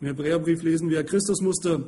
Im 0.00 0.06
Hebräerbrief 0.06 0.62
lesen 0.62 0.90
wir, 0.90 1.04
Christus 1.04 1.40
musste 1.40 1.86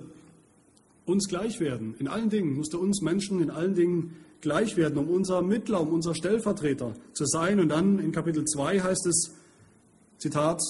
uns 1.06 1.28
gleich 1.28 1.60
werden, 1.60 1.94
in 1.98 2.08
allen 2.08 2.30
Dingen, 2.30 2.54
musste 2.54 2.78
uns 2.78 3.02
Menschen 3.02 3.40
in 3.40 3.50
allen 3.50 3.74
Dingen 3.74 4.16
gleich 4.44 4.76
werden, 4.76 4.98
um 4.98 5.08
unser 5.08 5.42
Mittler, 5.42 5.80
um 5.80 5.88
unser 5.88 6.14
Stellvertreter 6.14 6.94
zu 7.12 7.24
sein. 7.26 7.58
Und 7.58 7.70
dann 7.70 7.98
in 7.98 8.12
Kapitel 8.12 8.44
2 8.44 8.80
heißt 8.80 9.06
es, 9.06 9.34
Zitat, 10.18 10.60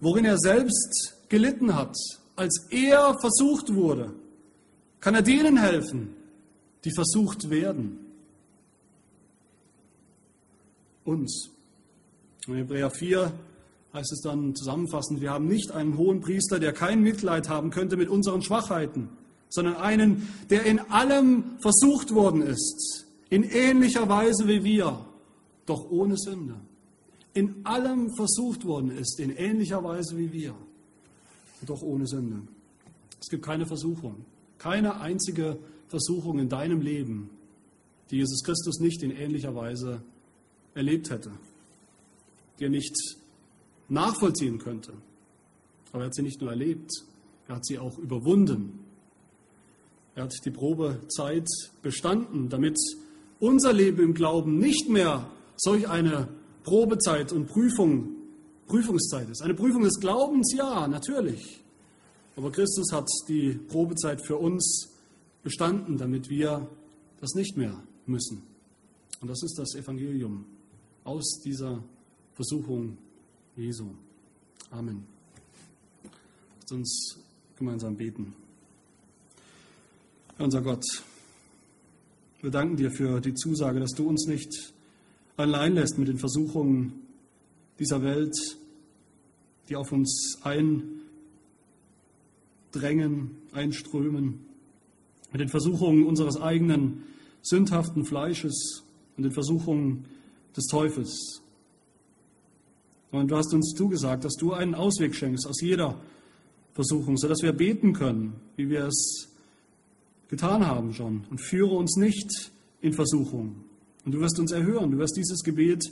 worin 0.00 0.24
er 0.24 0.36
selbst 0.36 1.14
gelitten 1.28 1.74
hat, 1.74 1.96
als 2.34 2.66
er 2.70 3.16
versucht 3.18 3.74
wurde, 3.74 4.12
kann 5.00 5.14
er 5.14 5.22
denen 5.22 5.56
helfen, 5.56 6.14
die 6.84 6.92
versucht 6.92 7.48
werden. 7.48 7.98
Uns. 11.04 11.50
In 12.46 12.54
Hebräer 12.54 12.90
4 12.90 13.32
heißt 13.94 14.12
es 14.12 14.20
dann 14.20 14.54
zusammenfassend, 14.54 15.20
wir 15.20 15.30
haben 15.30 15.46
nicht 15.46 15.70
einen 15.70 15.96
hohen 15.96 16.20
Priester, 16.20 16.58
der 16.58 16.72
kein 16.72 17.02
Mitleid 17.02 17.48
haben 17.48 17.70
könnte 17.70 17.96
mit 17.96 18.08
unseren 18.08 18.42
Schwachheiten, 18.42 19.08
sondern 19.48 19.76
einen, 19.76 20.28
der 20.50 20.64
in 20.64 20.78
allem 20.78 21.58
versucht 21.60 22.14
worden 22.14 22.42
ist, 22.42 23.06
in 23.30 23.42
ähnlicher 23.42 24.08
Weise 24.08 24.46
wie 24.46 24.64
wir, 24.64 25.04
doch 25.66 25.90
ohne 25.90 26.16
Sünde. 26.16 26.54
In 27.34 27.66
allem 27.66 28.14
versucht 28.14 28.64
worden 28.64 28.90
ist, 28.96 29.18
in 29.20 29.36
ähnlicher 29.36 29.82
Weise 29.82 30.16
wie 30.16 30.32
wir, 30.32 30.54
doch 31.66 31.82
ohne 31.82 32.06
Sünde. 32.06 32.42
Es 33.20 33.28
gibt 33.28 33.44
keine 33.44 33.66
Versuchung, 33.66 34.24
keine 34.58 35.00
einzige 35.00 35.58
Versuchung 35.88 36.38
in 36.38 36.48
deinem 36.48 36.80
Leben, 36.80 37.30
die 38.10 38.16
Jesus 38.16 38.42
Christus 38.42 38.78
nicht 38.78 39.02
in 39.02 39.10
ähnlicher 39.10 39.54
Weise 39.54 40.00
erlebt 40.74 41.10
hätte, 41.10 41.32
die 42.58 42.64
er 42.64 42.70
nicht 42.70 42.96
nachvollziehen 43.88 44.58
könnte. 44.58 44.92
Aber 45.92 46.02
er 46.02 46.06
hat 46.06 46.14
sie 46.14 46.22
nicht 46.22 46.40
nur 46.40 46.50
erlebt, 46.50 46.90
er 47.48 47.56
hat 47.56 47.66
sie 47.66 47.78
auch 47.78 47.98
überwunden 47.98 48.85
er 50.16 50.24
hat 50.24 50.34
die 50.46 50.50
Probezeit 50.50 51.46
bestanden, 51.82 52.48
damit 52.48 52.78
unser 53.38 53.74
Leben 53.74 54.02
im 54.02 54.14
Glauben 54.14 54.58
nicht 54.58 54.88
mehr 54.88 55.30
solch 55.56 55.88
eine 55.88 56.28
Probezeit 56.64 57.32
und 57.32 57.46
Prüfung, 57.46 58.16
Prüfungszeit 58.66 59.28
ist. 59.28 59.42
Eine 59.42 59.52
Prüfung 59.52 59.82
des 59.82 60.00
Glaubens, 60.00 60.54
ja, 60.56 60.88
natürlich. 60.88 61.62
Aber 62.34 62.50
Christus 62.50 62.92
hat 62.92 63.08
die 63.28 63.52
Probezeit 63.68 64.24
für 64.26 64.38
uns 64.38 64.88
bestanden, 65.42 65.98
damit 65.98 66.30
wir 66.30 66.66
das 67.20 67.34
nicht 67.34 67.58
mehr 67.58 67.82
müssen. 68.06 68.42
Und 69.20 69.28
das 69.28 69.42
ist 69.42 69.58
das 69.58 69.74
Evangelium 69.74 70.46
aus 71.04 71.42
dieser 71.44 71.82
Versuchung 72.32 72.96
Jesu. 73.54 73.90
Amen. 74.70 75.06
Lasst 76.58 76.72
uns 76.72 77.18
gemeinsam 77.56 77.96
beten. 77.96 78.45
Unser 80.38 80.60
Gott, 80.60 80.84
wir 82.42 82.50
danken 82.50 82.76
dir 82.76 82.90
für 82.90 83.22
die 83.22 83.32
Zusage, 83.32 83.80
dass 83.80 83.92
du 83.92 84.06
uns 84.06 84.26
nicht 84.26 84.74
allein 85.38 85.74
lässt 85.74 85.96
mit 85.96 86.08
den 86.08 86.18
Versuchungen 86.18 86.92
dieser 87.78 88.02
Welt, 88.02 88.36
die 89.70 89.76
auf 89.76 89.92
uns 89.92 90.38
eindrängen, 90.42 90.98
einströmen, 93.52 94.44
mit 95.32 95.40
den 95.40 95.48
Versuchungen 95.48 96.04
unseres 96.04 96.38
eigenen 96.38 97.04
sündhaften 97.40 98.04
Fleisches 98.04 98.82
und 99.16 99.22
den 99.22 99.32
Versuchungen 99.32 100.04
des 100.54 100.66
Teufels. 100.66 101.40
Und 103.10 103.30
du 103.30 103.36
hast 103.36 103.54
uns 103.54 103.72
zugesagt, 103.74 104.26
dass 104.26 104.34
du 104.34 104.52
einen 104.52 104.74
Ausweg 104.74 105.14
schenkst 105.14 105.46
aus 105.46 105.62
jeder 105.62 105.98
Versuchung, 106.74 107.16
sodass 107.16 107.40
wir 107.40 107.54
beten 107.54 107.94
können, 107.94 108.34
wie 108.56 108.68
wir 108.68 108.84
es 108.84 109.30
getan 110.28 110.66
haben 110.66 110.92
schon. 110.92 111.24
Und 111.30 111.40
führe 111.40 111.74
uns 111.74 111.96
nicht 111.96 112.50
in 112.80 112.92
Versuchung. 112.92 113.64
Und 114.04 114.12
du 114.12 114.20
wirst 114.20 114.38
uns 114.38 114.52
erhören, 114.52 114.90
du 114.92 114.98
wirst 114.98 115.16
dieses 115.16 115.42
Gebet 115.42 115.84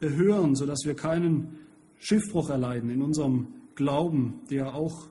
erhören, 0.00 0.54
sodass 0.54 0.80
wir 0.84 0.94
keinen 0.94 1.58
Schiffbruch 1.98 2.50
erleiden 2.50 2.90
in 2.90 3.02
unserem 3.02 3.48
Glauben, 3.74 4.40
der 4.50 4.74
auch 4.74 5.08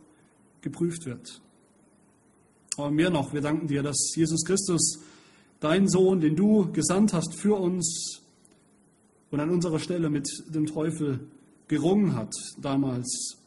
geprüft 0.61 1.05
wird. 1.05 1.41
Aber 2.77 2.91
mehr 2.91 3.09
noch, 3.09 3.33
wir 3.33 3.41
danken 3.41 3.67
dir, 3.67 3.83
dass 3.83 4.13
Jesus 4.15 4.43
Christus, 4.45 4.99
dein 5.59 5.87
Sohn, 5.87 6.21
den 6.21 6.35
du 6.35 6.71
gesandt 6.71 7.13
hast 7.13 7.35
für 7.35 7.55
uns 7.55 8.21
und 9.31 9.39
an 9.39 9.49
unserer 9.49 9.79
Stelle 9.79 10.09
mit 10.09 10.27
dem 10.53 10.65
Teufel 10.65 11.19
gerungen 11.67 12.15
hat, 12.15 12.33
damals 12.61 13.37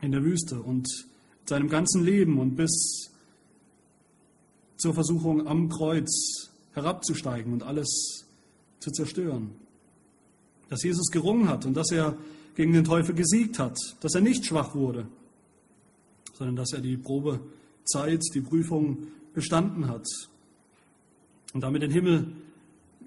in 0.00 0.12
der 0.12 0.22
Wüste 0.22 0.60
und 0.60 0.88
seinem 1.44 1.68
ganzen 1.68 2.04
Leben 2.04 2.38
und 2.38 2.56
bis 2.56 3.11
zur 4.82 4.94
Versuchung 4.94 5.46
am 5.46 5.68
Kreuz 5.68 6.50
herabzusteigen 6.72 7.52
und 7.52 7.62
alles 7.62 8.26
zu 8.80 8.90
zerstören. 8.90 9.52
Dass 10.68 10.82
Jesus 10.82 11.08
gerungen 11.12 11.48
hat 11.48 11.64
und 11.66 11.74
dass 11.74 11.92
er 11.92 12.18
gegen 12.56 12.72
den 12.72 12.82
Teufel 12.82 13.14
gesiegt 13.14 13.60
hat, 13.60 13.78
dass 14.00 14.16
er 14.16 14.22
nicht 14.22 14.44
schwach 14.44 14.74
wurde, 14.74 15.06
sondern 16.34 16.56
dass 16.56 16.72
er 16.72 16.80
die 16.80 16.96
Probezeit, 16.96 18.24
die 18.34 18.40
Prüfung 18.40 19.06
bestanden 19.34 19.86
hat 19.86 20.04
und 21.54 21.60
damit 21.60 21.82
den 21.82 21.92
Himmel 21.92 22.32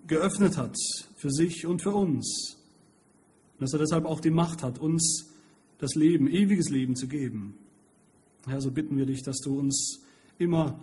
geöffnet 0.07 0.55
hat 0.55 0.77
für 1.17 1.29
sich 1.29 1.65
und 1.65 1.81
für 1.81 1.93
uns. 1.93 2.55
Und 3.55 3.63
dass 3.63 3.73
er 3.73 3.79
deshalb 3.79 4.05
auch 4.05 4.21
die 4.21 4.31
Macht 4.31 4.63
hat, 4.63 4.79
uns 4.79 5.29
das 5.79 5.95
Leben, 5.95 6.29
ewiges 6.29 6.69
Leben 6.69 6.95
zu 6.95 7.07
geben. 7.07 7.55
Herr, 8.47 8.61
so 8.61 8.71
bitten 8.71 8.95
wir 8.97 9.05
dich, 9.05 9.23
dass 9.23 9.39
du 9.39 9.59
uns 9.59 9.99
immer 10.37 10.79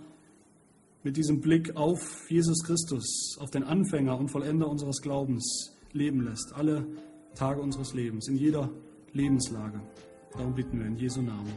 mit 1.05 1.17
diesem 1.17 1.41
Blick 1.41 1.77
auf 1.77 2.01
Jesus 2.29 2.63
Christus, 2.65 3.37
auf 3.41 3.51
den 3.51 3.65
Anfänger 3.65 4.19
und 4.19 4.31
Vollender 4.31 4.69
unseres 4.69 5.03
Glaubens 5.03 5.77
leben 5.93 6.23
lässt, 6.23 6.53
alle 6.55 6.87
Tage 7.35 7.61
unseres 7.61 7.95
Lebens, 7.95 8.29
in 8.29 8.37
jeder 8.37 8.71
Lebenslage. 9.13 9.81
Darum 10.33 10.55
bitten 10.55 10.79
wir 10.79 10.87
in 10.87 10.97
Jesu 10.97 11.21
Namen. 11.21 11.51